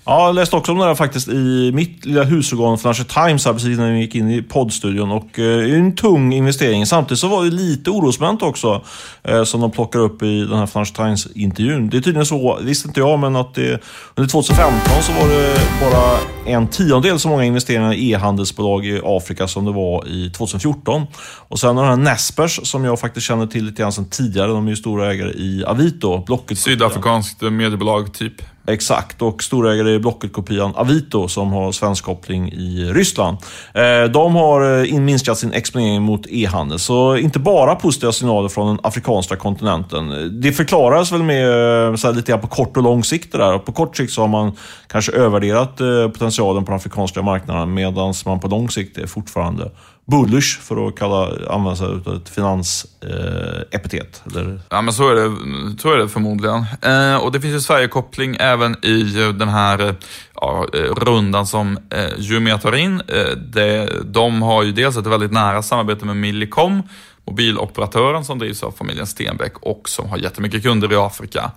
Ja, 0.04 0.26
jag 0.26 0.34
läste 0.34 0.56
också 0.56 0.72
om 0.72 0.78
det 0.78 0.84
här 0.84 0.94
faktiskt 0.94 1.28
i 1.28 1.72
mitt 1.74 2.04
lilla 2.04 2.24
husorgan 2.24 2.78
Financial 2.78 3.06
Times 3.06 3.44
här 3.44 3.52
precis 3.52 3.78
när 3.78 3.92
vi 3.92 4.00
gick 4.00 4.14
in 4.14 4.30
i 4.30 4.42
poddstudion. 4.42 5.10
Och 5.10 5.38
eh, 5.38 5.58
det 5.58 5.70
är 5.70 5.78
en 5.78 5.96
tung 5.96 6.32
investering. 6.32 6.86
Samtidigt 6.86 7.18
så 7.18 7.28
var 7.28 7.44
det 7.44 7.50
lite 7.50 7.90
orosmoment 7.90 8.42
också 8.42 8.84
eh, 9.22 9.44
som 9.44 9.60
de 9.60 9.70
plockar 9.70 9.98
upp 9.98 10.22
i 10.22 10.40
den 10.40 10.58
här 10.58 10.66
Financial 10.66 10.96
Times-intervjun. 10.96 11.90
Det 11.90 11.96
är 11.96 12.00
tydligen 12.00 12.26
så, 12.26 12.58
visste 12.62 12.88
inte 12.88 13.00
jag, 13.00 13.18
men 13.18 13.36
att 13.36 13.54
det, 13.54 13.82
under 14.14 14.30
2015 14.30 15.02
så 15.02 15.12
var 15.12 15.28
det 15.28 15.60
bara 15.80 16.18
en 16.54 16.68
tiondel 16.68 17.18
så 17.18 17.28
många 17.28 17.44
investeringar 17.44 17.92
i 17.92 18.12
e-handelsbolag 18.12 18.86
i 18.86 19.00
Afrika 19.04 19.48
som 19.48 19.64
det 19.64 19.72
var 19.72 20.08
i 20.08 20.30
2014. 20.30 21.06
Och 21.48 21.58
sen 21.60 21.76
har 21.76 21.84
den 21.84 22.06
här 22.06 22.12
Nespers 22.12 22.60
som 22.62 22.84
jag 22.84 23.00
faktiskt 23.00 23.26
känner 23.26 23.46
till 23.46 23.64
lite 23.64 23.82
grann 23.82 23.92
sedan 23.92 24.08
tidigare. 24.10 24.48
De 24.48 24.66
är 24.66 24.70
ju 24.70 24.76
stora 24.76 25.12
ägare 25.12 25.30
i 25.30 25.64
Avito, 25.64 26.24
Blocket. 26.26 26.58
Sydafrikanskt 26.58 27.42
mediebolag 27.42 28.14
typ. 28.14 28.42
Exakt, 28.70 29.22
och 29.22 29.42
storägare 29.42 29.90
i 29.90 29.98
Blocket-kopian 29.98 30.74
Avito 30.74 31.28
som 31.28 31.52
har 31.52 31.72
svensk 31.72 32.04
koppling 32.04 32.52
i 32.52 32.92
Ryssland. 32.94 33.38
Eh, 33.74 34.10
de 34.12 34.34
har 34.34 34.84
eh, 34.84 35.00
minskat 35.00 35.38
sin 35.38 35.52
exponering 35.52 36.02
mot 36.02 36.26
e-handel, 36.30 36.78
så 36.78 37.16
inte 37.16 37.38
bara 37.38 37.74
positiva 37.74 38.12
signaler 38.12 38.48
från 38.48 38.66
den 38.66 38.78
afrikanska 38.82 39.36
kontinenten. 39.36 40.12
Eh, 40.12 40.18
det 40.18 40.52
förklaras 40.52 41.12
väl 41.12 41.22
med 41.22 42.00
så 42.00 42.06
här, 42.06 42.14
lite 42.14 42.32
grann 42.32 42.40
på 42.40 42.46
kort 42.46 42.76
och 42.76 42.82
lång 42.82 43.04
sikt 43.04 43.32
det 43.32 43.38
där. 43.38 43.58
På 43.58 43.72
kort 43.72 43.96
sikt 43.96 44.12
så 44.12 44.20
har 44.20 44.28
man 44.28 44.52
kanske 44.86 45.12
övervärderat 45.12 45.76
potentialen 46.12 46.64
på 46.64 46.70
den 46.70 46.76
afrikanska 46.76 47.22
marknaden 47.22 47.74
medan 47.74 48.14
man 48.26 48.40
på 48.40 48.48
lång 48.48 48.70
sikt 48.70 48.98
är 48.98 49.06
fortfarande 49.06 49.70
bullish 50.10 50.60
för 50.60 50.88
att 50.88 50.98
kalla, 50.98 51.28
använda 51.50 51.76
sig 51.76 51.86
av 51.86 52.14
ett 52.16 52.28
finansepitet. 52.28 54.22
Eh, 54.26 54.32
eller 54.32 54.60
Ja, 54.68 54.82
men 54.82 54.94
så 54.94 55.08
är 55.08 55.14
det, 55.14 55.36
så 55.80 55.92
är 55.92 55.98
det 55.98 56.08
förmodligen. 56.08 56.64
Eh, 56.82 57.16
och 57.16 57.32
det 57.32 57.40
finns 57.40 57.54
ju 57.54 57.60
Sverigekoppling 57.60 58.36
även 58.40 58.84
i 58.84 59.22
eh, 59.22 59.28
den 59.28 59.48
här 59.48 59.88
eh, 59.88 59.94
ja, 60.34 60.66
rundan 60.96 61.46
som 61.46 61.78
eh, 61.90 62.08
Jumia 62.18 62.58
tar 62.58 62.76
in. 62.76 63.00
Eh, 63.00 63.36
det, 63.36 63.90
de 64.04 64.42
har 64.42 64.62
ju 64.62 64.72
dels 64.72 64.96
ett 64.96 65.06
väldigt 65.06 65.32
nära 65.32 65.62
samarbete 65.62 66.06
med 66.06 66.16
Millicom, 66.16 66.82
mobiloperatören 67.26 68.24
som 68.24 68.38
drivs 68.38 68.62
av 68.62 68.72
familjen 68.72 69.06
Stenbeck 69.06 69.58
och 69.60 69.88
som 69.88 70.08
har 70.08 70.18
jättemycket 70.18 70.62
kunder 70.62 70.92
i 70.92 70.96
Afrika. 70.96 71.50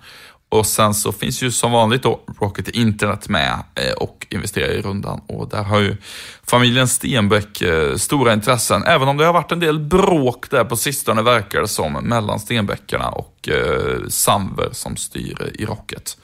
Och 0.54 0.66
sen 0.66 0.94
så 0.94 1.12
finns 1.12 1.42
ju 1.42 1.50
som 1.50 1.72
vanligt 1.72 2.02
då 2.02 2.20
Rocket 2.40 2.68
Internet 2.68 3.28
med 3.28 3.52
eh, 3.74 3.92
och 3.92 4.26
investerar 4.30 4.72
i 4.72 4.80
rundan. 4.80 5.20
Och 5.26 5.48
där 5.48 5.62
har 5.62 5.80
ju 5.80 5.96
familjen 6.46 6.88
Stenbeck 6.88 7.62
eh, 7.62 7.96
stora 7.96 8.32
intressen. 8.32 8.84
Även 8.86 9.08
om 9.08 9.16
det 9.16 9.24
har 9.24 9.32
varit 9.32 9.52
en 9.52 9.60
del 9.60 9.78
bråk 9.78 10.50
där 10.50 10.64
på 10.64 10.76
sistone 10.76 11.22
verkar 11.22 11.60
det 11.60 11.68
som 11.68 11.92
mellan 11.92 12.40
Stenbeckarna 12.40 13.08
och 13.08 13.48
eh, 13.48 14.08
Samver 14.08 14.68
som 14.72 14.96
styr 14.96 15.52
i 15.54 15.64
Rocket. 15.64 16.16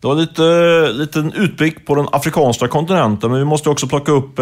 Det 0.00 0.06
var 0.06 0.14
lite 0.14 0.42
liten 0.92 1.32
utblick 1.32 1.86
på 1.86 1.94
den 1.94 2.06
afrikanska 2.12 2.68
kontinenten, 2.68 3.30
men 3.30 3.38
vi 3.38 3.44
måste 3.44 3.70
också 3.70 3.88
plocka 3.88 4.12
upp 4.12 4.38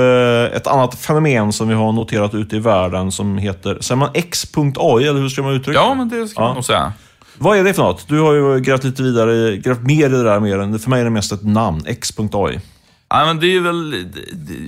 ett 0.57 0.67
annat 0.67 0.99
fenomen 0.99 1.53
som 1.53 1.69
vi 1.69 1.75
har 1.75 1.93
noterat 1.93 2.35
ute 2.35 2.57
i 2.57 2.59
världen 2.59 3.13
som 3.13 3.39
heter, 3.39 3.79
säger 3.81 3.97
man 3.97 4.11
X.AI 4.15 5.07
eller 5.09 5.21
hur 5.21 5.29
ska 5.29 5.43
man 5.43 5.53
uttrycka 5.53 5.81
Ja, 5.81 5.95
men 5.95 6.09
det 6.09 6.29
ska 6.29 6.41
man 6.41 6.55
nog 6.55 6.65
säga. 6.65 6.93
Vad 7.39 7.59
är 7.59 7.65
det 7.65 7.75
för 7.75 7.83
något? 7.83 8.09
Du 8.09 8.21
har 8.21 8.33
ju 8.35 8.61
grävt 8.61 8.85
lite 8.85 9.03
vidare, 9.03 9.57
grävt 9.57 9.83
mer 9.83 10.07
i 10.07 10.09
det 10.09 10.23
där 10.23 10.41
mer 10.41 10.59
än, 10.59 10.79
för 10.79 10.91
mig 10.91 11.01
är 11.01 11.05
det 11.05 11.11
mest 11.11 11.33
ett 11.33 11.45
namn, 11.45 11.83
X.AI. 11.87 12.61
Ja, 13.09 13.27
men 13.27 13.41
det 13.41 13.57
är 13.57 13.61
väl, 13.61 14.07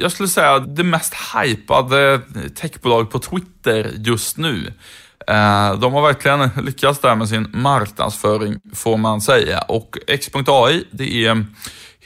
jag 0.00 0.12
skulle 0.12 0.28
säga, 0.28 0.58
det 0.58 0.84
mest 0.84 1.14
hypade 1.34 2.20
techbolaget 2.54 3.10
på 3.10 3.18
Twitter 3.18 3.90
just 3.96 4.36
nu. 4.36 4.72
Eh, 5.28 5.78
de 5.78 5.92
har 5.92 6.02
verkligen 6.02 6.50
lyckats 6.64 7.00
där 7.00 7.14
med 7.14 7.28
sin 7.28 7.48
marknadsföring, 7.52 8.60
får 8.74 8.96
man 8.96 9.20
säga. 9.20 9.60
Och 9.60 9.98
X.AI, 10.06 10.84
det 10.90 11.26
är 11.26 11.46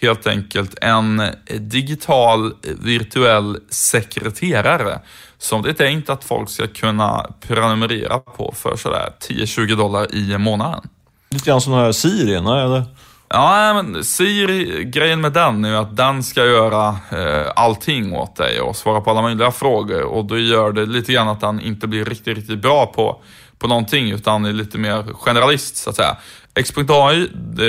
helt 0.01 0.27
enkelt 0.27 0.79
en 0.81 1.23
digital 1.59 2.53
virtuell 2.63 3.59
sekreterare 3.71 5.01
som 5.39 5.63
det 5.63 5.69
är 5.69 5.75
tänkt 5.75 6.11
att 6.11 6.25
folk 6.25 6.51
ska 6.51 6.67
kunna 6.67 7.27
prenumerera 7.41 8.19
på 8.19 8.55
för 8.57 8.77
sådär 8.77 9.13
10-20 9.21 9.77
dollar 9.77 10.15
i 10.15 10.39
månaden. 10.39 10.89
Lite 11.31 11.51
grann 11.51 11.61
som 11.61 11.73
den 11.73 11.83
här 11.83 11.93
Siri, 11.93 12.35
eller? 12.35 12.85
Ja, 13.31 13.83
men 13.83 14.05
Siri, 14.05 14.85
grejen 14.85 15.21
med 15.21 15.33
den 15.33 15.65
är 15.65 15.75
att 15.75 15.97
den 15.97 16.23
ska 16.23 16.45
göra 16.47 16.89
eh, 16.89 17.53
allting 17.57 18.15
åt 18.15 18.37
dig 18.37 18.61
och 18.61 18.77
svara 18.77 19.01
på 19.01 19.11
alla 19.11 19.23
möjliga 19.23 19.51
frågor. 19.51 20.03
Och 20.03 20.25
då 20.25 20.39
gör 20.39 20.73
det 20.73 20.87
lite 20.87 21.13
grann 21.13 21.29
att 21.29 21.41
den 21.41 21.61
inte 21.61 21.87
blir 21.87 22.05
riktigt, 22.05 22.37
riktigt 22.37 22.63
bra 22.63 22.87
på, 22.87 23.21
på 23.59 23.69
någonting 23.69 24.11
utan 24.11 24.45
är 24.45 24.53
lite 24.53 24.79
mer 24.79 25.05
generalist 25.13 25.77
så 25.77 25.91
att 25.91 25.97
säga. 25.97 26.17
X.AI 26.59 27.29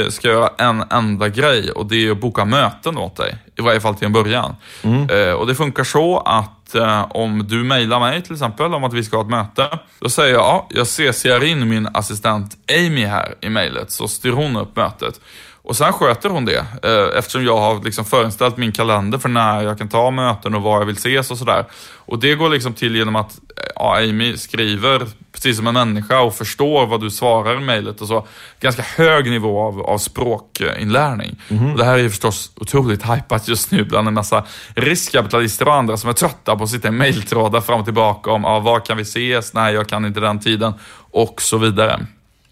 ska 0.10 0.28
göra 0.28 0.50
en 0.58 0.84
enda 0.90 1.30
grej 1.30 1.72
och 1.72 1.86
det 1.86 2.08
är 2.08 2.12
att 2.12 2.22
boka 2.22 2.46
möten 2.46 2.98
åt 2.98 3.16
dig. 3.16 3.38
I 3.58 3.62
varje 3.62 3.80
fall 3.80 3.96
till 3.96 4.06
en 4.06 4.14
början. 4.14 4.56
Mm. 4.84 5.10
Eh, 5.10 5.34
och 5.34 5.48
det 5.48 5.56
funkar 5.56 5.84
så 5.84 6.20
att 6.20 6.76
eh, 6.76 7.06
om 7.10 7.48
du 7.48 7.64
mejlar 7.64 8.00
mig 8.00 8.22
till 8.22 8.34
exempel 8.34 8.74
om 8.74 8.84
att 8.84 8.94
vi 8.94 9.04
ska 9.04 9.18
ha 9.18 9.24
ett 9.24 9.30
möte. 9.30 9.80
Då 10.00 10.10
säger 10.10 10.34
jag, 10.34 10.42
ja, 10.42 10.68
jag 10.70 10.88
CCar 10.88 11.44
in 11.44 11.70
min 11.70 11.88
assistent 11.94 12.58
Amy 12.78 13.06
här 13.06 13.36
i 13.42 13.50
mejlet 13.50 13.92
så 13.92 14.08
styr 14.08 14.32
hon 14.32 14.56
upp 14.56 14.76
mötet. 14.76 15.22
Och 15.70 15.76
sen 15.76 15.94
sköter 15.94 16.30
hon 16.30 16.46
det 16.46 16.66
eh, 16.84 17.18
eftersom 17.18 17.44
jag 17.44 17.58
har 17.58 17.84
liksom 17.84 18.06
förinställt 18.06 18.58
min 18.58 18.72
kalender 18.72 19.18
för 19.18 19.30
när 19.30 19.62
jag 19.62 19.78
kan 19.78 19.90
ta 19.90 20.12
möten 20.12 20.56
och 20.56 20.62
var 20.62 20.80
jag 20.80 20.86
vill 20.86 20.96
ses 20.96 21.32
och 21.32 21.38
sådär. 21.38 21.66
Och 21.96 22.20
det 22.20 22.36
går 22.36 22.50
liksom 22.50 22.74
till 22.74 22.96
genom 22.96 23.16
att 23.16 23.40
ja, 23.76 23.98
Amy 23.98 24.38
skriver 24.38 25.08
precis 25.32 25.58
som 25.58 25.68
en 25.68 25.74
människa 25.74 26.22
och 26.22 26.36
förstår 26.36 26.86
vad 26.86 27.02
du 27.02 27.12
svarar 27.12 27.58
i 27.58 27.60
mejlet 27.60 28.02
och 28.02 28.08
så. 28.08 28.28
Ganska 28.60 28.82
hög 28.82 29.30
nivå 29.30 29.62
av, 29.62 29.82
av 29.82 29.98
språkinlärning. 29.98 31.42
Mm. 31.50 31.72
Och 31.72 31.78
det 31.78 31.86
här 31.86 31.94
är 31.94 32.04
ju 32.04 32.10
förstås 32.10 32.52
otroligt 32.56 33.04
hypat 33.04 33.48
just 33.48 33.72
nu 33.72 33.84
bland 33.84 34.08
en 34.08 34.14
massa 34.14 34.46
riskkapitalister 34.76 35.68
och 35.68 35.76
andra 35.76 35.98
som 35.98 36.10
är 36.10 36.14
trötta 36.14 36.56
på 36.56 36.64
att 36.64 36.70
sitta 36.70 36.88
i 36.88 36.92
mejltrådar 36.92 37.62
fram 37.62 37.80
och 37.80 37.86
tillbaka 37.86 38.32
om 38.32 38.44
ja, 38.44 38.60
var 38.60 38.80
kan 38.80 38.98
vi 38.98 39.04
ses? 39.04 39.54
Nej, 39.54 39.74
jag 39.74 39.88
kan 39.90 40.06
inte 40.06 40.20
den 40.20 40.40
tiden 40.40 40.74
och 41.12 41.42
så 41.42 41.58
vidare. 41.58 42.00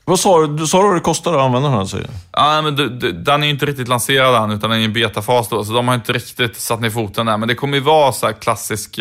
Vad 0.10 0.20
sa 0.20 0.48
du? 0.48 0.67
Sa 0.67 0.82
du 0.82 0.88
vad 0.88 0.96
det 0.96 1.02
kostar 1.02 1.34
att 1.34 1.39
använda 1.39 1.70
den 1.70 1.78
här 1.78 1.86
säger 1.86 2.10
Ja, 2.32 2.62
men 2.62 2.76
du, 2.76 2.89
du, 2.89 3.12
den 3.12 3.43
är 3.43 3.48
ju 3.48 3.54
inte 3.54 3.65
riktigt 3.65 3.88
lanserad 3.88 4.43
än, 4.43 4.52
utan 4.52 4.70
den 4.70 4.80
är 4.80 4.82
i 4.82 4.86
en 4.86 4.93
betafas 4.93 5.50
då, 5.50 5.63
så 5.65 5.74
de 5.74 5.88
har 5.88 5.96
inte 5.96 6.13
riktigt 6.13 6.56
satt 6.56 6.82
ner 6.82 6.89
foten 6.89 7.26
där. 7.26 7.38
Men 7.38 7.48
det 7.48 7.56
kommer 7.56 7.78
ju 7.78 7.84
vara 7.84 8.12
så 8.12 8.34
klassisk 8.34 9.00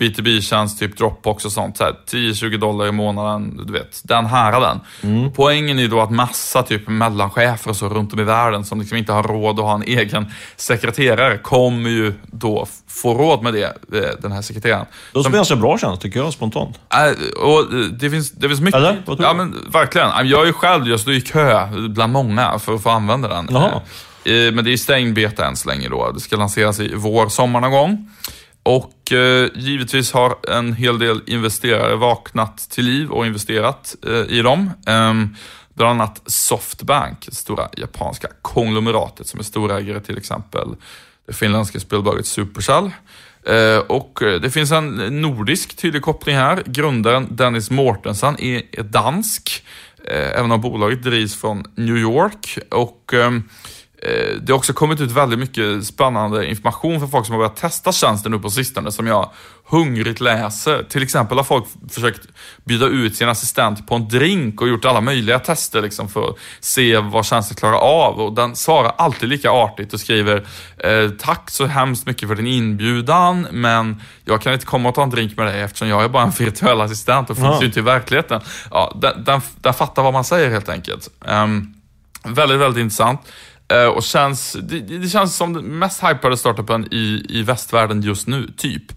B2B-tjänst, 0.00 0.78
typ 0.78 0.98
Dropbox 0.98 1.44
och 1.44 1.52
sånt. 1.52 1.80
10-20 1.80 2.58
dollar 2.58 2.86
i 2.86 2.92
månaden, 2.92 3.60
du 3.66 3.72
vet, 3.72 4.00
den 4.04 4.26
häraden. 4.26 4.80
Mm. 5.02 5.32
Poängen 5.32 5.78
är 5.78 5.88
då 5.88 6.00
att 6.00 6.10
massa 6.10 6.62
typ 6.62 6.88
mellanchefer 6.88 7.70
och 7.70 7.76
så 7.76 7.88
runt 7.88 8.12
om 8.12 8.20
i 8.20 8.24
världen 8.24 8.64
som 8.64 8.80
liksom 8.80 8.98
inte 8.98 9.12
har 9.12 9.22
råd 9.22 9.58
att 9.58 9.64
ha 9.64 9.74
en 9.74 9.82
egen 9.82 10.32
sekreterare 10.56 11.38
kommer 11.38 11.90
ju 11.90 12.14
då 12.26 12.66
få 12.88 13.14
råd 13.14 13.42
med 13.42 13.54
det, 13.54 13.64
eh, 13.64 14.20
den 14.22 14.32
här 14.32 14.42
sekreteraren. 14.42 14.86
Det 15.12 15.18
låter 15.18 15.30
som 15.30 15.36
ganska 15.36 15.56
bra 15.56 15.78
tjänst 15.78 16.02
tycker 16.02 16.20
jag, 16.20 16.32
spontant. 16.32 16.80
Äh, 16.92 17.42
och 17.44 17.74
det, 18.00 18.10
finns, 18.10 18.30
det 18.30 18.48
finns 18.48 18.60
mycket. 18.60 18.80
Eller? 18.80 19.02
Ja, 19.18 19.34
men 19.34 19.70
verkligen. 19.72 20.28
Jag 20.28 20.48
är 20.48 20.52
själv, 20.52 20.88
jag 20.88 21.00
står 21.00 21.12
i 21.12 21.20
kö 21.20 21.68
bland 21.88 22.12
många 22.12 22.58
för 22.58 22.74
att 22.74 22.82
få 22.82 22.90
använda 22.90 23.28
den. 23.28 23.48
Jaha. 23.50 23.80
Eh, 24.24 24.52
men 24.52 24.64
det 24.64 24.72
är 24.72 24.76
stängd 24.76 25.14
beta 25.14 25.46
än 25.46 25.56
så 25.56 25.68
länge 25.68 25.88
då. 25.88 26.12
Det 26.12 26.20
ska 26.20 26.36
lanseras 26.36 26.80
i 26.80 26.94
vår, 26.94 27.28
sommar 27.28 27.60
någon 27.60 27.70
gång. 27.70 28.10
Och 28.70 29.12
eh, 29.12 29.48
givetvis 29.54 30.12
har 30.12 30.36
en 30.48 30.72
hel 30.72 30.98
del 30.98 31.20
investerare 31.26 31.96
vaknat 31.96 32.58
till 32.70 32.84
liv 32.84 33.10
och 33.10 33.26
investerat 33.26 33.96
eh, 34.06 34.36
i 34.38 34.42
dem. 34.42 34.70
Eh, 34.86 35.14
bland 35.74 36.00
annat 36.00 36.22
Softbank, 36.26 37.26
det 37.26 37.34
stora 37.34 37.68
japanska 37.76 38.28
konglomeratet 38.42 39.26
som 39.26 39.40
är 39.40 39.44
storägare 39.44 40.00
till 40.00 40.18
exempel 40.18 40.68
det 41.26 41.32
finländska 41.32 41.80
spelbolaget 41.80 42.26
Supercell. 42.26 42.90
Eh, 43.46 43.78
och 43.78 44.22
eh, 44.22 44.40
det 44.40 44.50
finns 44.50 44.72
en 44.72 45.20
nordisk 45.22 45.76
tydlig 45.76 46.02
koppling 46.02 46.36
här. 46.36 46.62
Grundaren 46.66 47.36
Dennis 47.36 47.70
Mortensen 47.70 48.40
är, 48.40 48.62
är 48.72 48.82
dansk, 48.82 49.64
eh, 50.04 50.38
även 50.38 50.52
om 50.52 50.60
bolaget 50.60 51.02
drivs 51.02 51.40
från 51.40 51.64
New 51.76 51.96
York. 51.96 52.58
Och 52.70 53.14
Eh, 53.14 53.30
det 54.42 54.52
har 54.52 54.58
också 54.58 54.72
kommit 54.72 55.00
ut 55.00 55.10
väldigt 55.10 55.38
mycket 55.38 55.84
spännande 55.84 56.46
information 56.46 57.00
för 57.00 57.06
folk 57.06 57.26
som 57.26 57.32
har 57.32 57.38
börjat 57.38 57.56
testa 57.56 57.92
tjänsten 57.92 58.32
nu 58.32 58.38
på 58.38 58.50
sistone 58.50 58.92
som 58.92 59.06
jag 59.06 59.30
hungrigt 59.70 60.20
läser. 60.20 60.82
Till 60.82 61.02
exempel 61.02 61.36
har 61.36 61.44
folk 61.44 61.64
försökt 61.90 62.20
byta 62.64 62.86
ut 62.86 63.16
sin 63.16 63.28
assistent 63.28 63.86
på 63.86 63.94
en 63.94 64.08
drink 64.08 64.60
och 64.60 64.68
gjort 64.68 64.84
alla 64.84 65.00
möjliga 65.00 65.38
tester 65.38 65.82
liksom 65.82 66.08
för 66.08 66.28
att 66.28 66.36
se 66.60 66.98
vad 66.98 67.26
tjänsten 67.26 67.56
klarar 67.56 67.76
av. 67.76 68.20
Och 68.20 68.32
den 68.32 68.56
svarar 68.56 68.92
alltid 68.98 69.28
lika 69.28 69.50
artigt 69.50 69.92
och 69.92 70.00
skriver 70.00 70.46
eh, 70.78 71.10
Tack 71.10 71.50
så 71.50 71.66
hemskt 71.66 72.06
mycket 72.06 72.28
för 72.28 72.34
din 72.34 72.46
inbjudan 72.46 73.46
men 73.50 74.02
jag 74.24 74.42
kan 74.42 74.52
inte 74.52 74.66
komma 74.66 74.88
och 74.88 74.94
ta 74.94 75.02
en 75.02 75.10
drink 75.10 75.36
med 75.36 75.46
dig 75.46 75.60
eftersom 75.60 75.88
jag 75.88 76.04
är 76.04 76.08
bara 76.08 76.22
en 76.22 76.30
virtuell 76.30 76.80
assistent 76.80 77.30
och 77.30 77.36
finns 77.36 77.48
ja. 77.48 77.60
ju 77.60 77.66
inte 77.66 77.78
i 77.78 77.82
verkligheten. 77.82 78.40
Ja, 78.70 78.98
den, 79.00 79.24
den, 79.24 79.40
den 79.56 79.74
fattar 79.74 80.02
vad 80.02 80.12
man 80.12 80.24
säger 80.24 80.50
helt 80.50 80.68
enkelt. 80.68 81.08
Um, 81.20 81.74
väldigt, 82.24 82.60
väldigt 82.60 82.80
intressant. 82.80 83.20
Uh, 83.72 83.86
och 83.86 84.02
känns, 84.02 84.56
det, 84.62 84.80
det, 84.80 85.08
känns 85.08 85.36
som 85.36 85.52
den 85.52 85.78
mest 85.78 86.02
hypade 86.02 86.36
startupen 86.36 86.88
i, 86.90 87.26
i 87.28 87.42
västvärlden 87.42 88.02
just 88.02 88.26
nu, 88.26 88.52
typ. 88.56 88.92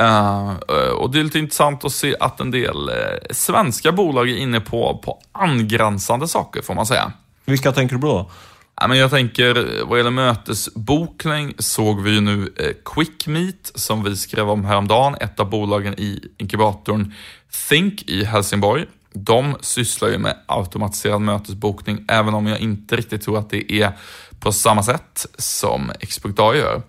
Uh, 0.00 0.52
och 0.96 1.10
det 1.10 1.20
är 1.20 1.24
lite 1.24 1.38
intressant 1.38 1.84
att 1.84 1.92
se 1.92 2.16
att 2.20 2.40
en 2.40 2.50
del 2.50 2.90
svenska 3.30 3.92
bolag 3.92 4.30
är 4.30 4.36
inne 4.36 4.60
på, 4.60 5.00
på 5.04 5.20
angränsande 5.32 6.28
saker, 6.28 6.62
får 6.62 6.74
man 6.74 6.86
säga. 6.86 7.12
Vilka 7.44 7.72
tänker 7.72 7.94
du 7.94 8.00
på 8.00 8.06
då? 8.06 8.30
Ja, 8.80 8.88
men 8.88 8.98
jag 8.98 9.10
tänker, 9.10 9.84
vad 9.84 9.98
gäller 9.98 10.10
mötesbokning 10.10 11.54
såg 11.58 12.02
vi 12.02 12.10
ju 12.10 12.20
nu 12.20 12.54
QuickMeet 12.84 13.72
som 13.74 14.04
vi 14.04 14.16
skrev 14.16 14.50
om 14.50 14.64
häromdagen, 14.64 15.14
ett 15.20 15.40
av 15.40 15.50
bolagen 15.50 15.94
i 15.94 16.24
inkubatorn 16.38 17.14
Think 17.68 18.02
i 18.02 18.24
Helsingborg. 18.24 18.86
De 19.14 19.56
sysslar 19.60 20.08
ju 20.08 20.18
med 20.18 20.36
automatiserad 20.46 21.20
mötesbokning, 21.20 22.04
även 22.08 22.34
om 22.34 22.46
jag 22.46 22.58
inte 22.58 22.96
riktigt 22.96 23.22
tror 23.22 23.38
att 23.38 23.50
det 23.50 23.72
är 23.72 23.92
på 24.40 24.52
samma 24.52 24.82
sätt 24.82 25.26
som 25.38 25.92
X.A 26.00 26.54
gör. 26.54 26.82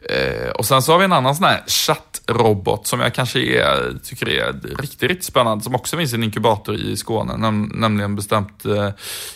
Eh, 0.00 0.50
och 0.50 0.66
sen 0.66 0.82
så 0.82 0.92
har 0.92 0.98
vi 0.98 1.04
en 1.04 1.12
annan 1.12 1.34
sån 1.34 1.44
här 1.44 1.62
chattrobot 1.66 2.86
som 2.86 3.00
jag 3.00 3.14
kanske 3.14 3.40
är, 3.40 3.98
tycker 4.04 4.28
är 4.28 4.52
riktigt, 4.52 5.02
riktigt 5.02 5.24
spännande, 5.24 5.64
som 5.64 5.74
också 5.74 5.96
finns 5.96 6.12
i 6.12 6.16
en 6.16 6.22
inkubator 6.22 6.74
i 6.74 6.96
Skåne, 6.96 7.36
näm 7.36 7.72
nämligen 7.74 8.16
bestämt 8.16 8.64
eh, 8.64 8.88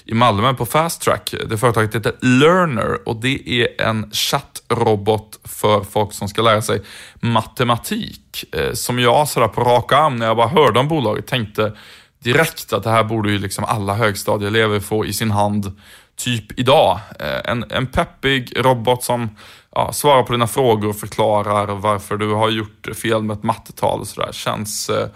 i 0.04 0.14
Malmö 0.14 0.54
på 0.54 0.66
Fast 0.66 1.02
Track. 1.02 1.34
Det 1.48 1.58
företaget 1.58 1.94
heter 1.94 2.12
Learner 2.20 3.08
och 3.08 3.16
det 3.16 3.50
är 3.50 3.82
en 3.82 4.10
chattrobot 4.12 5.40
för 5.44 5.84
folk 5.84 6.12
som 6.12 6.28
ska 6.28 6.42
lära 6.42 6.62
sig 6.62 6.82
matematik. 7.20 8.44
Eh, 8.52 8.72
som 8.72 8.98
jag 8.98 9.28
sådär 9.28 9.48
på 9.48 9.60
rak 9.60 9.92
arm, 9.92 10.16
när 10.16 10.26
jag 10.26 10.36
bara 10.36 10.48
hörde 10.48 10.80
om 10.80 10.88
bolaget, 10.88 11.26
tänkte 11.26 11.72
direkt 12.22 12.72
att 12.72 12.82
det 12.82 12.90
här 12.90 13.04
borde 13.04 13.30
ju 13.30 13.38
liksom 13.38 13.64
alla 13.64 13.94
högstadieelever 13.94 14.80
få 14.80 15.06
i 15.06 15.12
sin 15.12 15.30
hand 15.30 15.72
typ 16.16 16.58
idag. 16.58 17.00
Eh, 17.20 17.50
en, 17.50 17.64
en 17.70 17.86
peppig 17.86 18.52
robot 18.56 19.04
som 19.04 19.36
ja, 19.74 19.92
svarar 19.92 20.22
på 20.22 20.32
dina 20.32 20.46
frågor 20.46 20.88
och 20.88 20.96
förklarar 20.96 21.66
varför 21.66 22.16
du 22.16 22.32
har 22.32 22.50
gjort 22.50 22.88
fel 23.02 23.22
med 23.22 23.36
ett 23.36 23.42
mattetal 23.42 24.00
och 24.00 24.06
sådär. 24.06 24.32
Känns, 24.32 24.90
eh, 24.90 25.08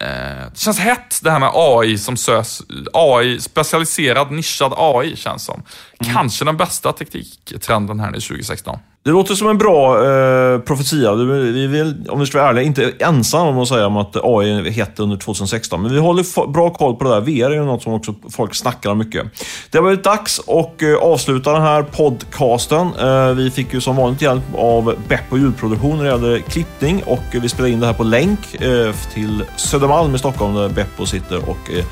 eh, 0.00 0.50
det 0.52 0.58
känns 0.58 0.78
hett 0.78 1.20
det 1.22 1.30
här 1.30 1.38
med 1.38 1.50
AI 1.54 1.98
som 1.98 2.16
sös. 2.16 2.62
AI, 2.92 3.40
specialiserad, 3.40 4.30
nischad 4.30 4.72
AI 4.76 5.16
känns 5.16 5.44
som. 5.44 5.62
Mm. 6.00 6.14
Kanske 6.14 6.44
den 6.44 6.56
bästa 6.56 6.92
tekniktrenden 6.92 8.00
här 8.00 8.16
i 8.16 8.20
2016. 8.20 8.78
Det 9.02 9.10
låter 9.10 9.34
som 9.34 9.48
en 9.48 9.58
bra 9.58 10.04
eh, 10.04 10.58
profetia. 10.58 11.14
Vi 11.14 11.66
vill, 11.66 12.06
om 12.08 12.20
vi 12.20 12.26
ska 12.26 12.38
vara 12.38 12.48
ärliga, 12.48 12.64
inte 12.64 12.92
ensamma 12.98 13.50
om 13.50 13.58
att 13.58 13.68
säga 13.68 13.86
om 13.86 13.96
att 13.96 14.16
AI 14.16 14.50
är 14.50 14.70
hett 14.70 15.00
under 15.00 15.16
2016. 15.16 15.82
Men 15.82 15.92
vi 15.92 15.98
håller 15.98 16.46
bra 16.52 16.70
koll 16.70 16.96
på 16.96 17.04
det 17.04 17.10
där. 17.10 17.20
VR 17.20 17.50
är 17.50 17.54
ju 17.54 17.64
något 17.64 17.82
som 17.82 17.92
också 17.92 18.14
folk 18.30 18.54
snackar 18.54 18.90
om 18.90 18.98
mycket. 18.98 19.26
Det 19.70 19.78
har 19.78 19.82
blivit 19.82 20.04
dags 20.04 20.40
att 20.40 20.82
eh, 20.82 20.94
avsluta 20.94 21.52
den 21.52 21.62
här 21.62 21.82
podcasten. 21.82 22.90
Eh, 23.00 23.34
vi 23.34 23.50
fick 23.50 23.74
ju 23.74 23.80
som 23.80 23.96
vanligt 23.96 24.22
hjälp 24.22 24.44
av 24.54 24.94
Beppo 25.08 25.38
ljudproduktion 25.38 25.96
när 25.96 26.04
det 26.04 26.10
gäller 26.10 26.38
klippning 26.38 27.02
och 27.06 27.24
vi 27.32 27.48
spelade 27.48 27.72
in 27.72 27.80
det 27.80 27.86
här 27.86 27.94
på 27.94 28.04
länk 28.04 28.54
eh, 28.54 28.94
till 29.14 29.44
Södermalm 29.56 30.14
i 30.14 30.18
Stockholm 30.18 30.54
där 30.54 30.68
Beppo 30.68 31.06
sitter 31.06 31.48
och 31.48 31.70
eh, 31.70 31.84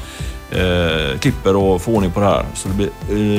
eh, 0.50 1.18
klipper 1.18 1.56
och 1.56 1.82
får 1.82 1.92
ordning 1.92 2.10
på 2.10 2.20
det 2.20 2.26
här. 2.26 2.44
Så 2.54 2.68
det 2.68 2.74
blir 2.74 2.88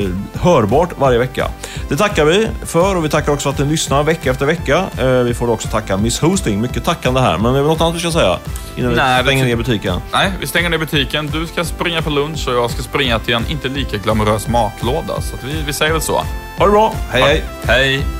eh, 0.04 0.10
hörbart 0.40 0.98
varje 0.98 1.18
vecka. 1.18 1.48
Det 1.88 1.96
tackar 1.96 2.24
vi 2.24 2.48
för 2.64 2.96
och 2.96 3.04
vi 3.04 3.08
tackar 3.08 3.32
också 3.32 3.48
att 3.48 3.58
ni 3.58 3.64
lyssnar 3.64 4.02
vecka 4.02 4.30
efter 4.30 4.46
vecka. 4.46 4.84
Eh, 4.98 5.08
vi 5.08 5.34
får 5.34 5.50
också 5.50 5.68
tacka 5.68 5.96
Miss 5.96 6.20
Hosting. 6.20 6.60
Mycket 6.60 6.84
tackande 6.84 7.20
här. 7.20 7.38
Men 7.38 7.54
är 7.54 7.58
det 7.58 7.68
något 7.68 7.80
annat 7.80 7.94
vi 7.94 8.00
ska 8.00 8.10
säga 8.10 8.38
innan 8.76 8.92
Nej, 8.92 9.22
vi 9.22 9.24
stänger 9.28 9.44
ner 9.44 9.56
butiken? 9.56 10.00
Nej, 10.12 10.32
vi 10.40 10.46
stänger 10.46 10.70
ner 10.70 10.78
butiken. 10.78 11.26
Du 11.26 11.46
ska 11.46 11.64
springa 11.64 12.02
på 12.02 12.10
lunch 12.10 12.48
och 12.48 12.54
jag 12.54 12.70
ska 12.70 12.82
springa 12.82 13.18
till 13.18 13.34
en 13.34 13.46
inte 13.50 13.68
lika 13.68 13.96
glamorös 13.96 14.48
matlåda. 14.48 15.20
Så 15.20 15.36
vi, 15.46 15.62
vi 15.66 15.72
säger 15.72 15.92
väl 15.92 16.02
så. 16.02 16.22
Ha 16.58 16.66
det 16.66 16.70
bra. 16.72 16.94
Hej 17.10 17.22
hej! 17.22 17.44
Hej! 17.66 18.19